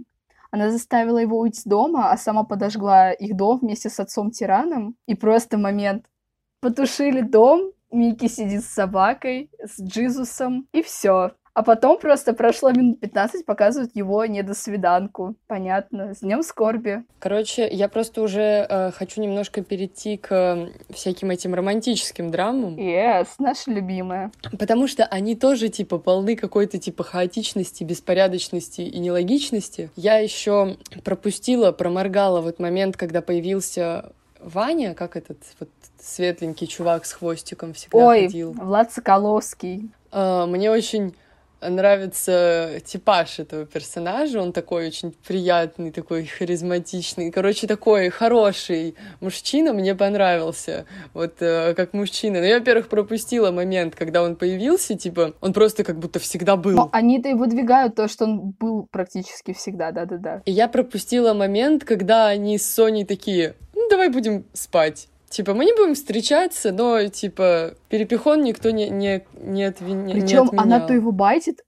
[0.51, 4.97] Она заставила его уйти с дома, а сама подожгла их дом вместе с отцом-тираном.
[5.07, 6.07] И просто момент.
[6.61, 11.33] Потушили дом, Микки сидит с собакой, с Джизусом, и все.
[11.57, 15.37] А потом просто прошло минут 15, показывают его недосвиданку.
[15.47, 16.15] Понятно.
[16.15, 17.03] С днем скорби.
[17.19, 22.77] Короче, я просто уже э, хочу немножко перейти к э, всяким этим романтическим драмам.
[22.77, 24.33] Yes, наша любимая.
[24.59, 29.89] Потому что они тоже, типа, полны какой-то, типа, хаотичности, беспорядочности и нелогичности.
[29.97, 37.15] Я еще пропустила, проморгала вот момент, когда появился Ваня, как этот вот светленький чувак с
[37.15, 38.53] хвостиком всегда Ой, ходил.
[38.53, 39.91] Влад Соколовский.
[40.13, 41.15] Uh, мне очень
[41.69, 44.41] нравится типаж этого персонажа.
[44.41, 47.31] Он такой очень приятный, такой харизматичный.
[47.31, 49.73] Короче, такой хороший мужчина.
[49.73, 50.87] Мне понравился.
[51.15, 52.41] Вот э, как мужчина.
[52.41, 54.97] Но я, во-первых, пропустила момент, когда он появился.
[54.97, 56.77] Типа, он просто как будто всегда был.
[56.77, 59.93] Но они-то и выдвигают то, что он был практически всегда.
[59.93, 60.43] Да-да-да.
[60.45, 65.09] И я пропустила момент, когда они с Соней такие, ну, давай будем спать.
[65.29, 70.11] Типа, мы не будем встречаться, но, типа, перепихон никто не, не, не, отвин...
[70.11, 71.63] Причем она то его байтит,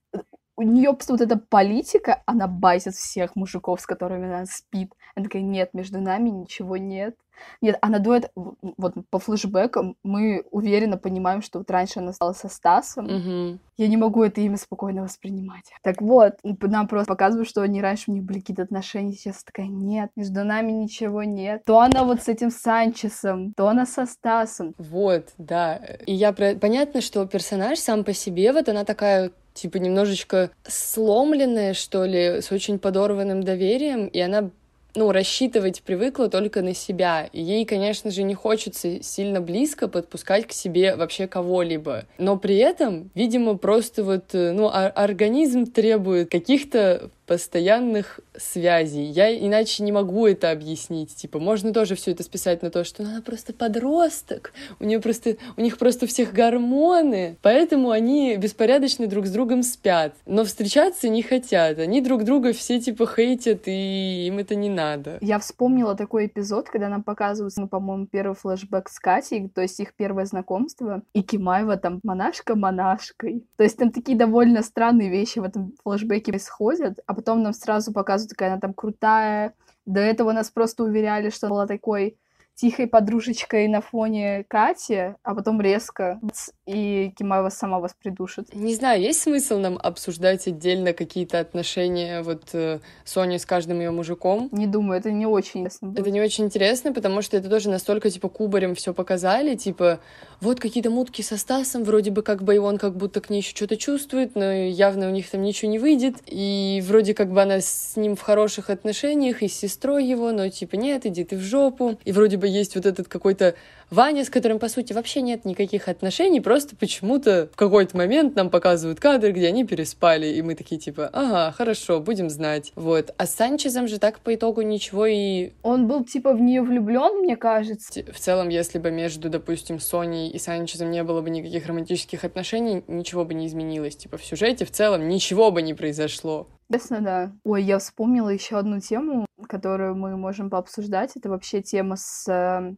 [0.59, 4.93] у нее просто вот эта политика, она байтит всех мужиков, с которыми она спит.
[5.15, 7.15] Она такая, нет, между нами ничего нет.
[7.63, 12.49] Нет, она дует, вот по флешбекам мы уверенно понимаем, что вот раньше она стала со
[12.49, 13.05] Стасом.
[13.05, 13.59] Угу.
[13.77, 15.71] Я не могу это имя спокойно воспринимать.
[15.85, 19.69] Так вот, нам просто показывают, что они раньше у них были какие-то отношения, сейчас такая,
[19.69, 21.63] нет, между нами ничего нет.
[21.65, 24.75] То она вот с этим Санчесом, то она со Стасом.
[24.77, 25.77] Вот, да.
[26.07, 32.05] И я понятно, что персонаж сам по себе, вот она такая типа немножечко сломленная, что
[32.05, 34.51] ли, с очень подорванным доверием, и она
[34.95, 37.29] ну, рассчитывать привыкла только на себя.
[37.33, 42.05] Ей, конечно же, не хочется сильно близко подпускать к себе вообще кого-либо.
[42.19, 49.05] Но при этом, видимо, просто вот, э, ну, организм требует каких-то постоянных связей.
[49.05, 51.15] Я иначе не могу это объяснить.
[51.15, 55.37] Типа, можно тоже все это списать на то, что она просто подросток, у нее просто,
[55.57, 60.15] у них просто всех гормоны, поэтому они беспорядочно друг с другом спят.
[60.25, 61.79] Но встречаться не хотят.
[61.79, 65.19] Они друг друга все типа хейтят, и им это не надо.
[65.21, 69.79] Я вспомнила такой эпизод, когда нам показывают, ну, по-моему, первый флешбэк с Катей, то есть
[69.81, 73.45] их первое знакомство, и Кимаева там монашка монашкой.
[73.57, 77.93] То есть там такие довольно странные вещи в этом флешбеке происходят, а потом нам сразу
[77.93, 79.55] показывают, какая она там крутая.
[79.87, 82.17] До этого нас просто уверяли, что была такой
[82.59, 86.21] тихой подружечкой на фоне Кати, а потом резко
[86.67, 88.53] и Кимаева сама вас придушит.
[88.55, 93.93] Не знаю, есть смысл нам обсуждать отдельно какие-то отношения вот э, Сони с каждым ее
[93.93, 94.49] мужиком?
[94.51, 95.89] Не думаю, это не очень интересно.
[95.89, 96.01] Будет.
[96.01, 100.01] Это не очень интересно, потому что это тоже настолько типа кубарем все показали, типа
[100.41, 103.39] вот какие-то мутки со Стасом, вроде бы как бы и он как будто к ней
[103.39, 107.41] еще что-то чувствует, но явно у них там ничего не выйдет, и вроде как бы
[107.41, 111.37] она с ним в хороших отношениях, и с сестрой его, но типа нет, иди ты
[111.37, 113.55] в жопу, и вроде бы есть вот этот какой-то
[113.91, 118.51] Ваня, с которым, по сути, вообще нет никаких отношений, просто почему-то в какой-то момент нам
[118.51, 122.73] показывают кадры, где они переспали, и мы такие, типа, ага, хорошо, будем знать.
[122.75, 123.15] Вот.
[123.17, 125.53] А с Санчезом же так по итогу ничего и...
[125.63, 128.05] Он был, типа, в нее влюблен, мне кажется.
[128.13, 132.85] В целом, если бы между, допустим, Соней и Санчезом не было бы никаких романтических отношений,
[132.89, 133.97] ничего бы не изменилось.
[133.97, 136.47] Типа, в сюжете в целом ничего бы не произошло.
[136.71, 137.33] Честно, да.
[137.45, 141.17] Ой, я вспомнила еще одну тему, которую мы можем пообсуждать.
[141.17, 142.75] Это вообще тема с э,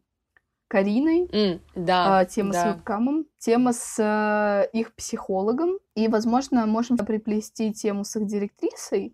[0.69, 2.63] Кариной, mm, да, а, тема да.
[2.63, 9.13] с вебкамом, тема с а, их психологом, и, возможно, можем приплести тему с их директрисой,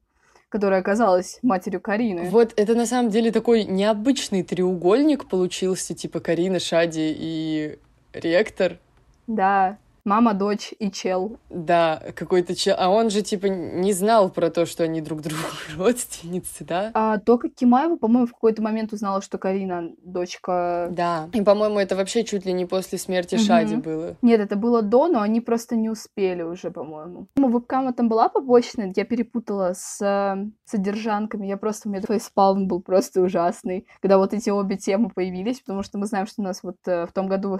[0.50, 2.28] которая оказалась матерью Карины.
[2.28, 7.78] Вот это на самом деле такой необычный треугольник получился, типа Карина, Шади и
[8.12, 8.78] ректор.
[9.26, 11.38] Да, мама, дочь и чел.
[11.50, 12.76] Да, какой-то чел.
[12.78, 15.42] А он же, типа, не знал про то, что они друг другу
[15.76, 16.90] родственницы, да?
[16.94, 20.88] А только Кимаева, по-моему, в какой-то момент узнала, что Карина дочка...
[20.90, 21.28] Да.
[21.32, 23.44] И, по-моему, это вообще чуть ли не после смерти угу.
[23.44, 24.16] Шади было.
[24.22, 27.26] Нет, это было до, но они просто не успели уже, по-моему.
[27.36, 31.46] Ну, вебкама там была побочная, я перепутала с э, содержанками.
[31.46, 31.88] Я просто...
[31.88, 35.98] У меня такой спалм был просто ужасный, когда вот эти обе темы появились, потому что
[35.98, 37.58] мы знаем, что у нас вот э, в том году в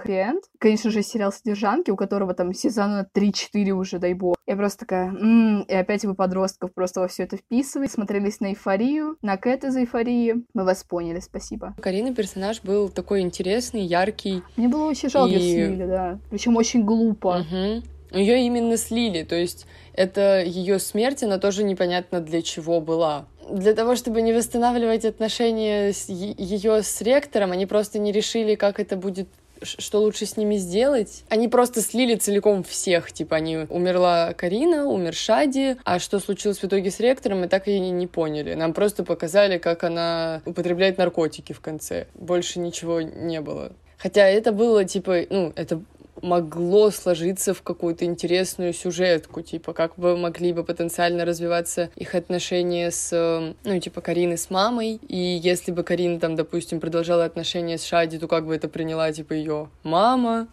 [0.59, 4.35] Конечно же, сериал «Содержанки», у которого там сезона 3-4 уже, дай бог.
[4.45, 8.51] Я просто такая, м-м", и опять вы подростков просто во все это вписываете, смотрелись на
[8.51, 10.45] эйфорию, на Кэт из эйфории.
[10.53, 11.75] Мы вас поняли, спасибо.
[11.81, 14.41] Карина персонаж был такой интересный, яркий.
[14.55, 15.39] Мне было очень жалко и...
[15.39, 16.19] слили, да.
[16.29, 17.45] Причем очень глупо.
[17.49, 18.17] Угу.
[18.17, 23.73] Ее именно слили, то есть это ее смерть, она тоже непонятно для чего была для
[23.73, 28.97] того, чтобы не восстанавливать отношения с ее с ректором, они просто не решили, как это
[28.97, 29.29] будет
[29.61, 31.23] что лучше с ними сделать.
[31.29, 33.11] Они просто слили целиком всех.
[33.11, 37.67] Типа, они умерла Карина, умер Шади, а что случилось в итоге с ректором, мы так
[37.67, 38.53] и не поняли.
[38.53, 42.07] Нам просто показали, как она употребляет наркотики в конце.
[42.15, 43.71] Больше ничего не было.
[43.97, 45.81] Хотя это было, типа, ну, это
[46.21, 52.91] могло сложиться в какую-то интересную сюжетку, типа, как бы могли бы потенциально развиваться их отношения
[52.91, 57.85] с, ну, типа, Карины с мамой, и если бы Карина там, допустим, продолжала отношения с
[57.85, 60.47] Шади, то как бы это приняла, типа, ее мама,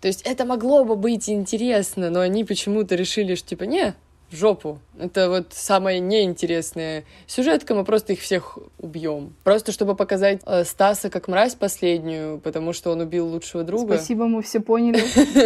[0.00, 3.94] то есть это могло бы быть интересно, но они почему-то решили, что типа, не,
[4.30, 4.78] в жопу.
[4.98, 9.34] Это вот самая неинтересная сюжетка, мы просто их всех убьем.
[9.44, 13.96] Просто чтобы показать э, Стаса как мразь последнюю, потому что он убил лучшего друга.
[13.96, 15.02] Спасибо, мы все поняли.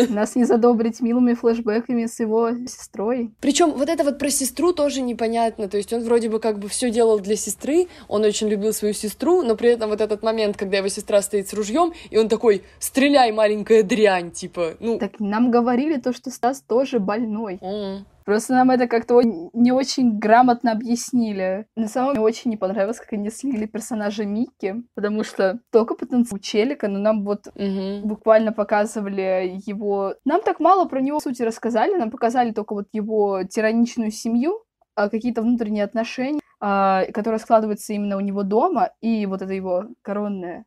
[0.13, 3.31] Нас не задобрить милыми флешбэками с его сестрой.
[3.41, 5.69] Причем вот это вот про сестру тоже непонятно.
[5.69, 8.95] То есть он вроде бы как бы все делал для сестры, он очень любил свою
[8.95, 12.29] сестру, но при этом вот этот момент, когда его сестра стоит с ружьем, и он
[12.29, 14.99] такой, стреляй, маленькая дрянь, типа, ну...
[14.99, 17.59] Так нам говорили то, что Стас тоже больной.
[17.61, 18.05] Mm.
[18.25, 21.67] Просто нам это как-то не очень грамотно объяснили.
[21.77, 25.95] На самом деле, мне очень не понравилось, как они слили персонажа Микки, потому что только
[25.95, 28.07] потенциал у Челика, но нам вот угу.
[28.07, 30.15] буквально показывали его...
[30.25, 34.63] Нам так мало про него, в сути, рассказали, нам показали только вот его тираничную семью,
[34.95, 39.87] а какие-то внутренние отношения, а, которые складываются именно у него дома, и вот это его
[40.03, 40.67] коронное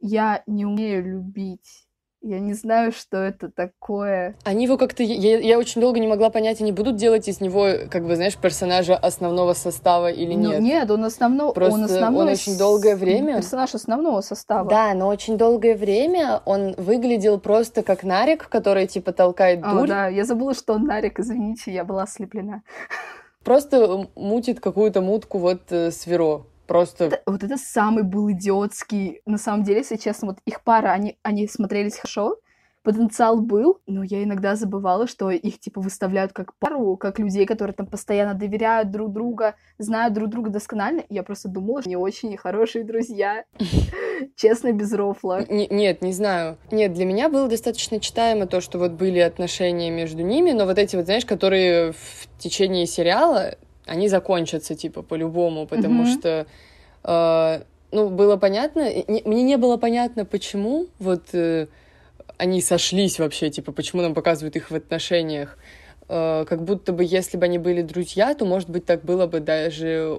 [0.00, 1.87] «я не умею любить».
[2.20, 4.34] Я не знаю, что это такое.
[4.42, 5.04] Они его как-то...
[5.04, 8.36] Я, я очень долго не могла понять, они будут делать из него, как бы, знаешь,
[8.36, 10.60] персонажа основного состава или ну, нет?
[10.60, 11.52] нет, он основной...
[11.54, 13.36] Просто он, основной он очень долгое время...
[13.36, 14.68] Персонаж основного состава.
[14.68, 19.84] Да, но очень долгое время он выглядел просто как Нарик, который, типа, толкает дурь.
[19.84, 22.62] О, да, я забыла, что он Нарик, извините, я была ослеплена.
[23.44, 26.46] Просто мутит какую-то мутку вот э, с Веро.
[26.68, 27.06] Просто...
[27.06, 29.22] Это, вот это самый был идиотский.
[29.24, 32.36] На самом деле, если честно, вот их пара, они, они смотрелись хорошо,
[32.82, 37.74] потенциал был, но я иногда забывала, что их, типа, выставляют как пару, как людей, которые
[37.74, 41.04] там постоянно доверяют друг друга, знают друг друга досконально.
[41.08, 43.44] Я просто думала, что они очень хорошие друзья.
[44.36, 45.46] Честно, без рофла.
[45.48, 46.58] Нет, не знаю.
[46.70, 50.76] Нет, для меня было достаточно читаемо то, что вот были отношения между ними, но вот
[50.78, 53.54] эти вот, знаешь, которые в течение сериала,
[53.88, 56.46] они закончатся, типа, по-любому, потому что
[57.04, 58.88] э, ну, было понятно,
[59.24, 61.66] мне не было понятно, почему вот э,
[62.36, 65.58] они сошлись вообще, типа, почему нам показывают их в отношениях.
[66.08, 69.40] Э, как будто бы, если бы они были друзья, то, может быть, так было бы
[69.40, 70.16] даже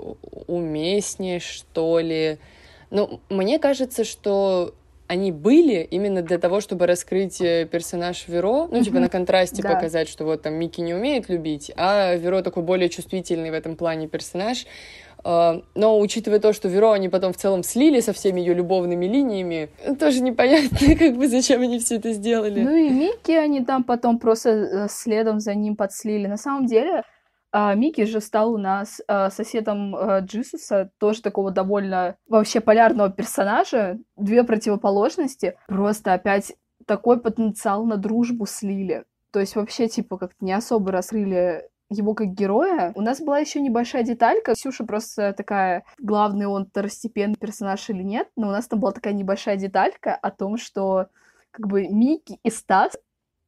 [0.47, 2.37] уместнее, что ли.
[2.91, 4.73] Ну, мне кажется, что
[5.09, 9.73] они были именно для того, чтобы раскрыть э, персонаж Веро, ну, типа, на контрасте да.
[9.73, 13.75] показать, что вот там Микки не умеет любить, а Веро такой более чувствительный в этом
[13.75, 14.67] плане персонаж.
[15.23, 19.07] А, но учитывая то, что Веро они потом в целом слили со всеми ее любовными
[19.07, 22.61] линиями, тоже непонятно, как бы зачем они все это сделали.
[22.61, 26.27] Ну и Микки они там потом просто э, следом за ним подслили.
[26.27, 27.01] На самом деле,
[27.51, 33.97] а, Микки же стал у нас а, соседом Джисуса, тоже такого довольно вообще полярного персонажа,
[34.15, 35.57] две противоположности.
[35.67, 36.53] Просто опять
[36.85, 39.05] такой потенциал на дружбу слили.
[39.31, 42.91] То есть вообще, типа, как-то не особо раскрыли его как героя.
[42.95, 44.53] У нас была еще небольшая деталька.
[44.53, 49.13] Ксюша просто такая, главный он второстепенный персонаж или нет, но у нас там была такая
[49.13, 51.07] небольшая деталька о том, что
[51.51, 52.95] как бы Микки и Стас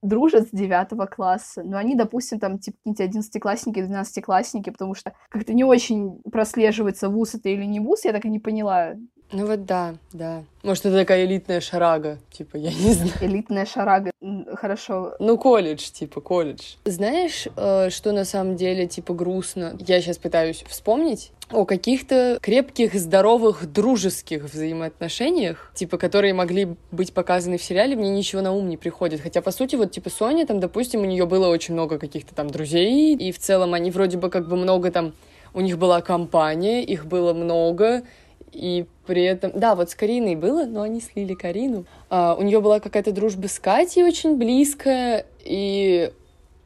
[0.01, 1.63] дружат с девятого класса.
[1.63, 7.35] Но они, допустим, там, типа, какие-нибудь одиннадцатиклассники, двенадцатиклассники, потому что как-то не очень прослеживается, вуз
[7.35, 8.95] это или не вуз, я так и не поняла.
[9.31, 10.43] Ну вот да, да.
[10.63, 13.11] Может, это такая элитная шарага, типа, я не знаю.
[13.21, 14.11] Элитная шарага,
[14.55, 15.15] хорошо.
[15.19, 16.75] Ну, колледж, типа, колледж.
[16.85, 19.77] Знаешь, э, что на самом деле, типа, грустно?
[19.79, 27.57] Я сейчас пытаюсь вспомнить о каких-то крепких, здоровых, дружеских взаимоотношениях, типа, которые могли быть показаны
[27.57, 29.21] в сериале, мне ничего на ум не приходит.
[29.21, 32.49] Хотя, по сути, вот, типа, Соня, там, допустим, у нее было очень много каких-то там
[32.49, 35.13] друзей, и в целом они вроде бы как бы много там
[35.53, 38.03] у них была компания, их было много,
[38.51, 41.85] и при этом, да, вот с Кариной было, но они слили Карину.
[42.09, 46.11] А, у нее была какая-то дружба с Катей очень близкая, и,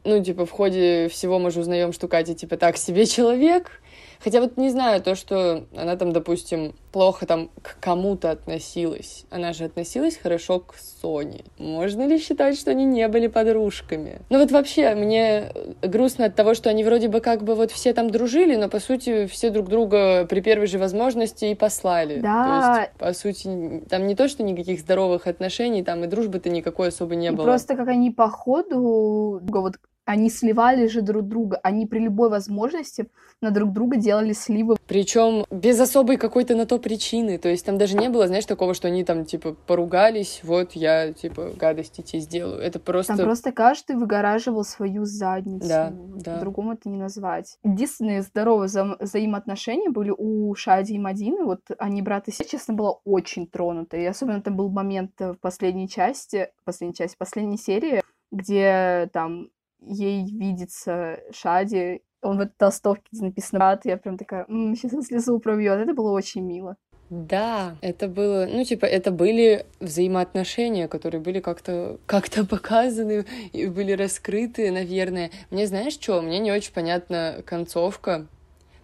[0.03, 3.81] ну, типа, в ходе всего мы же узнаем, что Катя, типа, так себе человек,
[4.24, 9.26] Хотя вот не знаю, то, что она там, допустим, плохо там к кому-то относилась.
[9.30, 11.43] Она же относилась хорошо к Соне.
[11.57, 14.22] Можно ли считать, что они не были подружками?
[14.30, 15.51] Ну вот вообще, мне
[15.82, 18.80] грустно от того, что они вроде бы как бы вот все там дружили, но по
[18.80, 22.20] сути все друг друга при первой же возможности и послали.
[22.22, 22.74] Да.
[22.76, 26.89] То есть, по сути, там не то, что никаких здоровых отношений, там и дружбы-то никакой
[26.89, 27.45] особо не и было.
[27.45, 29.76] Просто как они по ходу вот
[30.06, 33.10] они сливали же друг друга, они при любой возможности
[33.41, 34.78] на друг друга делали сливы.
[34.88, 37.38] Причем без особой какой-то на то причины.
[37.38, 41.12] То есть там даже не было, знаешь, такого, что они там типа поругались, вот я
[41.12, 42.60] типа гадости тебе сделаю.
[42.60, 43.16] Это просто...
[43.16, 45.68] Там просто каждый выгораживал свою задницу.
[45.68, 46.36] Да, да.
[46.36, 47.58] По-другому это не назвать.
[47.64, 51.43] Единственные здоровые вза- взаимоотношения были у Шади и Мадины.
[51.43, 53.97] Вот они брат и сестра, честно, была очень тронута.
[53.97, 58.01] И особенно это был момент в последней части, последней части, последней серии,
[58.32, 59.49] где там
[59.86, 62.01] ей видится Шади.
[62.21, 65.79] Он в этой толстовке, где написано «брат», я прям такая, м-м, сейчас он слезу пробьет.
[65.79, 66.75] Это было очень мило.
[67.11, 73.91] Да, это было, ну, типа, это были взаимоотношения, которые были как-то как показаны и были
[73.91, 75.29] раскрыты, наверное.
[75.51, 76.21] Мне знаешь что?
[76.21, 78.25] Мне не очень понятна концовка.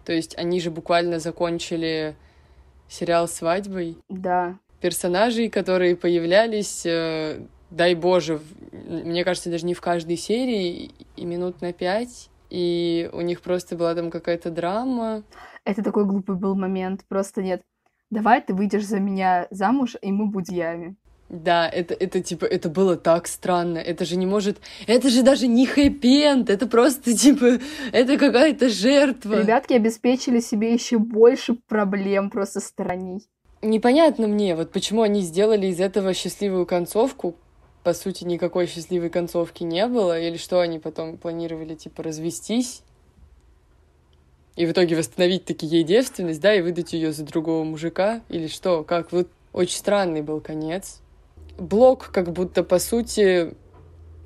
[0.04, 2.14] То есть они же буквально закончили
[2.88, 3.96] сериал «Свадьбой».
[4.08, 4.58] Да.
[4.80, 7.40] Персонажей, которые появлялись э,
[7.72, 8.40] дай боже,
[8.92, 13.76] мне кажется, даже не в каждой серии, и минут на пять, и у них просто
[13.76, 15.22] была там какая-то драма.
[15.64, 17.62] Это такой глупый был момент, просто нет.
[18.10, 20.96] Давай ты выйдешь за меня замуж, и мы будем ями.
[21.32, 23.78] Да, это, это типа, это было так странно.
[23.78, 24.58] Это же не может...
[24.86, 27.58] Это же даже не хэппи это просто типа,
[27.90, 29.40] это какая-то жертва.
[29.40, 33.22] Ребятки обеспечили себе еще больше проблем просто сторонней.
[33.62, 37.36] Непонятно мне, вот почему они сделали из этого счастливую концовку,
[37.82, 42.82] по сути, никакой счастливой концовки не было, или что они потом планировали, типа, развестись,
[44.54, 48.46] и в итоге восстановить таки ей девственность, да, и выдать ее за другого мужика, или
[48.46, 51.00] что, как, вот очень странный был конец.
[51.58, 53.54] Блок как будто, по сути,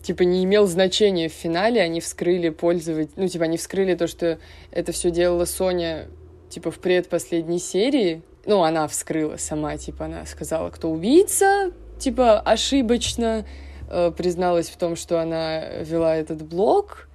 [0.02, 4.38] типа, не имел значения в финале, они вскрыли пользовать, ну, типа, они вскрыли то, что
[4.70, 6.08] это все делала Соня,
[6.50, 13.46] типа, в предпоследней серии, ну, она вскрыла сама, типа, она сказала, кто убийца, типа, ошибочно
[13.88, 17.08] э, призналась в том, что она вела этот блог,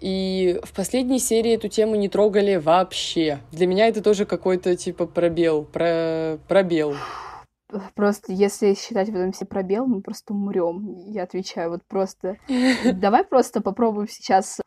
[0.00, 3.40] и в последней серии эту тему не трогали вообще.
[3.52, 6.38] Для меня это тоже какой-то, типа, пробел, про...
[6.48, 6.94] пробел.
[7.94, 10.96] Просто если считать в этом все пробел, мы просто умрем.
[11.06, 12.36] Я отвечаю, вот просто.
[12.94, 14.60] Давай просто попробуем сейчас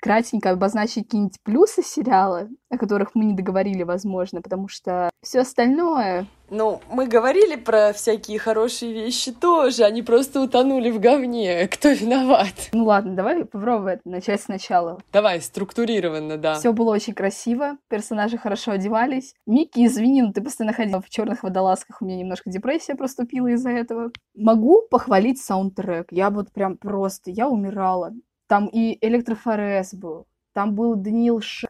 [0.00, 6.26] кратенько обозначить какие-нибудь плюсы сериала, о которых мы не договорили, возможно, потому что все остальное...
[6.50, 11.68] Ну, мы говорили про всякие хорошие вещи тоже, они просто утонули в говне.
[11.68, 12.70] Кто виноват?
[12.72, 14.98] Ну ладно, давай попробуем начать сначала.
[15.12, 16.54] Давай, структурированно, да.
[16.54, 19.34] Все было очень красиво, персонажи хорошо одевались.
[19.46, 23.70] Микки, извини, но ты постоянно ходила в черных водолазках, у меня немножко депрессия проступила из-за
[23.70, 24.10] этого.
[24.34, 26.06] Могу похвалить саундтрек.
[26.10, 28.14] Я вот прям просто, я умирала.
[28.48, 31.68] Там и Электрофорез был, там был Даниил Ш...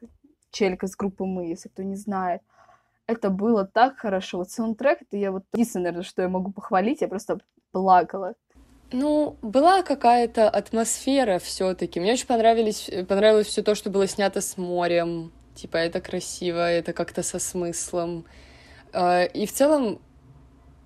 [0.50, 2.40] Челька с группы «Мы», если кто не знает.
[3.06, 4.38] Это было так хорошо.
[4.38, 7.38] Вот саундтрек, это я вот единственное, что я могу похвалить, я просто
[7.72, 8.34] плакала.
[8.92, 12.00] Ну, была какая-то атмосфера все-таки.
[12.00, 15.32] Мне очень понравились, понравилось все то, что было снято с морем.
[15.54, 18.24] Типа, это красиво, это как-то со смыслом.
[18.92, 20.00] А, и в целом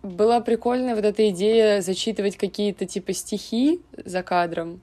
[0.03, 4.80] была прикольная вот эта идея зачитывать какие-то типа стихи за кадром.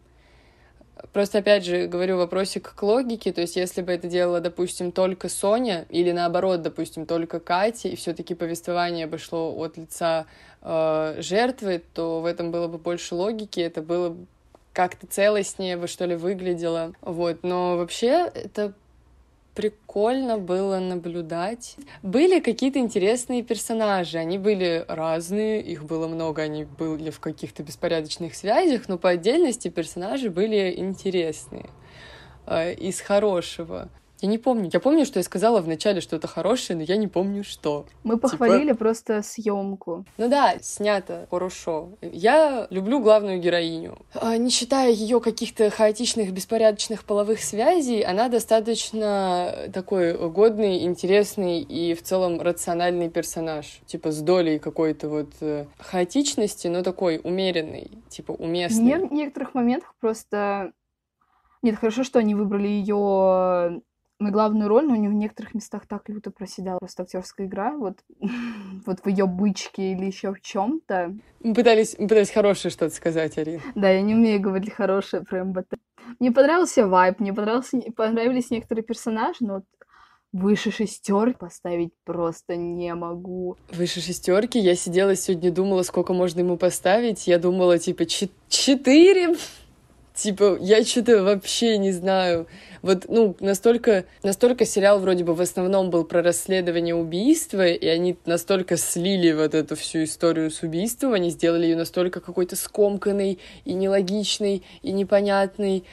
[1.14, 5.30] Просто, опять же, говорю вопросик к логике, то есть если бы это делала, допустим, только
[5.30, 10.26] Соня, или наоборот, допустим, только Катя, и все таки повествование бы шло от лица
[10.62, 14.16] э, жертвы, то в этом было бы больше логики, это было
[14.74, 16.94] как-то целостнее бы, что ли, выглядело.
[17.02, 18.74] Вот, но вообще это
[19.56, 21.76] прикольно было наблюдать.
[22.02, 28.36] Были какие-то интересные персонажи, они были разные, их было много, они были в каких-то беспорядочных
[28.36, 31.70] связях, но по отдельности персонажи были интересные
[32.46, 33.90] э, из хорошего.
[34.22, 34.70] Я не помню.
[34.72, 37.86] Я помню, что я сказала вначале что-то хорошее, но я не помню, что.
[38.04, 38.78] Мы типа похвалили типа...
[38.78, 40.06] просто съемку.
[40.18, 41.90] Ну да, снято хорошо.
[42.02, 43.98] Я люблю главную героиню.
[44.14, 51.94] А, не считая ее каких-то хаотичных, беспорядочных половых связей, она достаточно такой годный, интересный и
[51.94, 53.80] в целом рациональный персонаж.
[53.86, 58.96] Типа с долей какой-то вот э, хаотичности, но такой умеренный, типа уместный.
[58.96, 60.74] Мне в некоторых моментах просто
[61.62, 63.82] нет, хорошо, что они выбрали ее
[64.20, 67.72] на главную роль, но у нее в некоторых местах так люто проседала просто актерская игра,
[67.72, 68.00] вот,
[68.86, 71.16] вот в ее бычке или еще в чем-то.
[71.42, 73.62] Мы пытались, мы пытались хорошее что-то сказать, Арина.
[73.76, 75.76] Да, я не умею говорить хорошее про МБТ.
[76.20, 79.66] Мне понравился вайп, мне понравился, понравились некоторые персонажи, но вот
[80.32, 83.58] выше шестерки поставить просто не могу.
[83.72, 87.28] Выше шестерки я сидела сегодня, думала, сколько можно ему поставить.
[87.28, 89.36] Я думала, типа, четыре.
[90.20, 92.46] Типа, я что-то вообще не знаю.
[92.82, 98.18] Вот, ну, настолько, настолько сериал вроде бы в основном был про расследование убийства, и они
[98.26, 103.74] настолько слили вот эту всю историю с убийством, они сделали ее настолько какой-то скомканной и
[103.74, 105.86] нелогичной, и непонятной,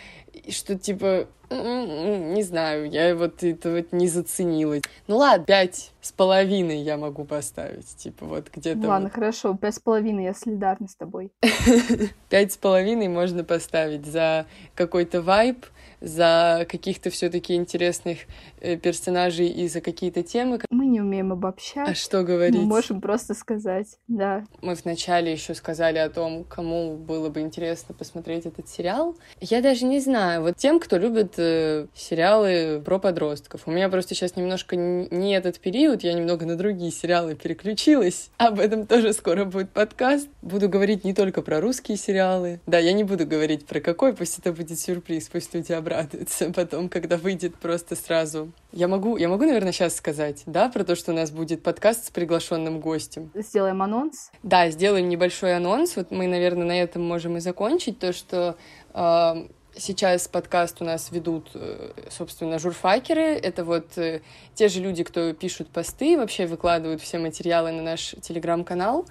[0.50, 4.76] что, типа, не знаю, я вот это вот не заценила.
[5.06, 8.86] Ну ладно, пять с половиной я могу поставить, типа вот где-то.
[8.86, 9.14] Ладно, вот.
[9.14, 11.30] хорошо, пять с половиной, я солидарна с тобой.
[12.28, 15.64] Пять с половиной можно поставить за какой-то вайб,
[16.00, 18.18] за каких-то все-таки интересных
[18.60, 20.60] э, персонажей и за какие-то темы.
[20.70, 21.88] Мы не умеем обобщать.
[21.88, 22.56] А что говорить?
[22.56, 24.44] Мы можем просто сказать, да.
[24.62, 29.16] Мы вначале еще сказали о том, кому было бы интересно посмотреть этот сериал.
[29.40, 33.62] Я даже не знаю, вот тем, кто любит э, сериалы про подростков.
[33.66, 38.30] У меня просто сейчас немножко не этот период, я немного на другие сериалы переключилась.
[38.38, 40.28] Об этом тоже скоро будет подкаст.
[40.42, 42.60] Буду говорить не только про русские сериалы.
[42.66, 46.88] Да, я не буду говорить про какой, пусть это будет сюрприз, пусть люди обрадуются потом,
[46.88, 48.50] когда выйдет просто сразу.
[48.72, 52.06] Я могу, я могу, наверное, сейчас сказать, да, про то, что у нас будет подкаст
[52.06, 53.30] с приглашенным гостем.
[53.34, 54.30] Сделаем анонс.
[54.42, 55.96] Да, сделаем небольшой анонс.
[55.96, 58.56] Вот мы, наверное, на этом можем и закончить то, что
[58.94, 59.46] э,
[59.78, 63.34] Сейчас подкаст у нас ведут, э, собственно, журфакеры.
[63.34, 64.22] Это вот э,
[64.54, 69.04] те же люди, кто пишут посты, вообще выкладывают все материалы на наш телеграм-канал.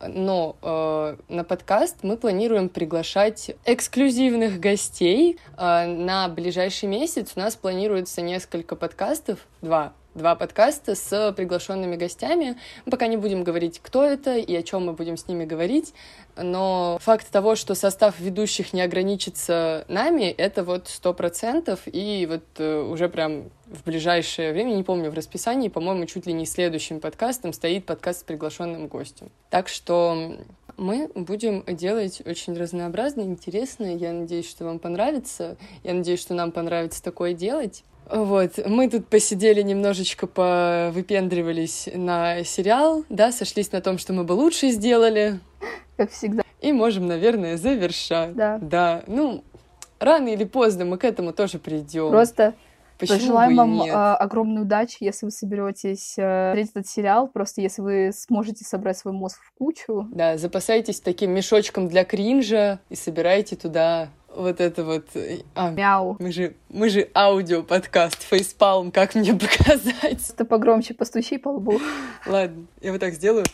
[0.00, 5.38] Но э, на подкаст мы планируем приглашать эксклюзивных гостей.
[5.56, 12.56] Э, на ближайший месяц у нас планируется несколько подкастов, два два подкаста с приглашенными гостями.
[12.84, 15.94] Мы пока не будем говорить, кто это и о чем мы будем с ними говорить,
[16.36, 22.44] но факт того, что состав ведущих не ограничится нами, это вот сто процентов, и вот
[22.58, 27.00] э, уже прям в ближайшее время, не помню, в расписании, по-моему, чуть ли не следующим
[27.00, 29.30] подкастом стоит подкаст с приглашенным гостем.
[29.48, 30.36] Так что
[30.76, 33.94] мы будем делать очень разнообразно, интересно.
[33.94, 35.56] Я надеюсь, что вам понравится.
[35.84, 37.84] Я надеюсь, что нам понравится такое делать.
[38.12, 44.32] Вот, мы тут посидели немножечко, повыпендривались на сериал, да, сошлись на том, что мы бы
[44.32, 45.38] лучше сделали.
[45.96, 46.42] Как всегда.
[46.60, 48.34] И можем, наверное, завершать.
[48.34, 48.58] Да.
[48.60, 49.44] Да, ну,
[49.98, 52.10] рано или поздно мы к этому тоже придем.
[52.10, 52.54] Просто
[52.98, 53.94] Почему и вам нет?
[53.94, 57.28] а, огромной удачи, если вы соберетесь а, смотреть этот сериал.
[57.28, 60.06] Просто если вы сможете собрать свой мозг в кучу.
[60.12, 65.06] Да, запасайтесь таким мешочком для кринжа и собирайте туда вот это вот...
[65.14, 66.16] э, А, Мяу.
[66.18, 69.92] мы же, мы же аудио-подкаст, фейспалм, как мне показать?
[70.00, 71.80] Просто погромче постучи по лбу.
[72.26, 73.44] Ладно, я вот так сделаю.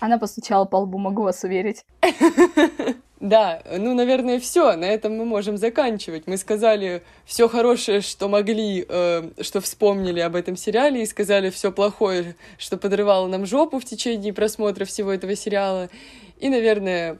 [0.00, 1.84] Она постучала по лбу, могу вас уверить.
[3.20, 4.76] Да, ну, наверное, все.
[4.76, 6.26] На этом мы можем заканчивать.
[6.26, 11.72] Мы сказали все хорошее, что могли, э, что вспомнили об этом сериале, и сказали все
[11.72, 15.88] плохое, что подрывало нам жопу в течение просмотра всего этого сериала.
[16.38, 17.16] И, наверное,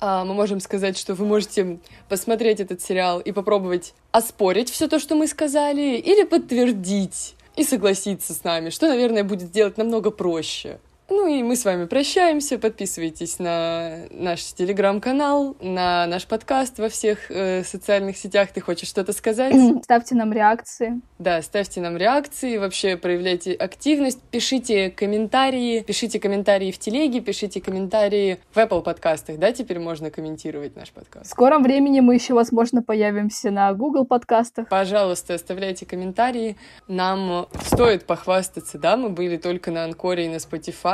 [0.00, 1.78] мы можем сказать, что вы можете
[2.08, 8.34] посмотреть этот сериал и попробовать оспорить все то, что мы сказали, или подтвердить и согласиться
[8.34, 10.78] с нами, что, наверное, будет сделать намного проще.
[11.10, 12.58] Ну и мы с вами прощаемся.
[12.58, 18.50] Подписывайтесь на наш телеграм-канал, на наш подкаст во всех э, социальных сетях.
[18.52, 19.54] Ты хочешь что-то сказать?
[19.84, 21.00] Ставьте нам реакции.
[21.18, 28.38] Да, ставьте нам реакции, вообще проявляйте активность, пишите комментарии, пишите комментарии в телеге, пишите комментарии
[28.52, 31.28] в Apple подкастах, да, теперь можно комментировать наш В подкаст.
[31.28, 34.68] скором времени мы еще, возможно, появимся на Google подкастах.
[34.68, 36.56] Пожалуйста, оставляйте комментарии.
[36.86, 40.38] Нам стоит похвастаться, да, мы были только на Анкоре и на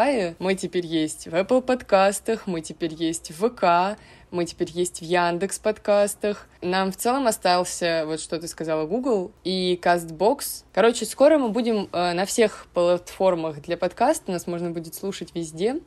[0.05, 0.36] Spotify.
[0.38, 3.98] Мы теперь есть в Apple подкастах, мы теперь есть в ВК,
[4.30, 6.46] мы теперь есть в Яндекс подкастах.
[6.61, 10.64] Нам в целом остался, вот что ты сказала, Google и CastBox.
[10.72, 15.80] Короче, скоро мы будем э, на всех платформах для подкаста, нас можно будет слушать везде.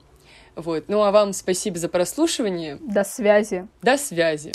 [0.56, 0.86] Вот.
[0.88, 2.78] Ну а вам спасибо за прослушивание.
[2.82, 3.68] До связи.
[3.82, 4.52] До связи.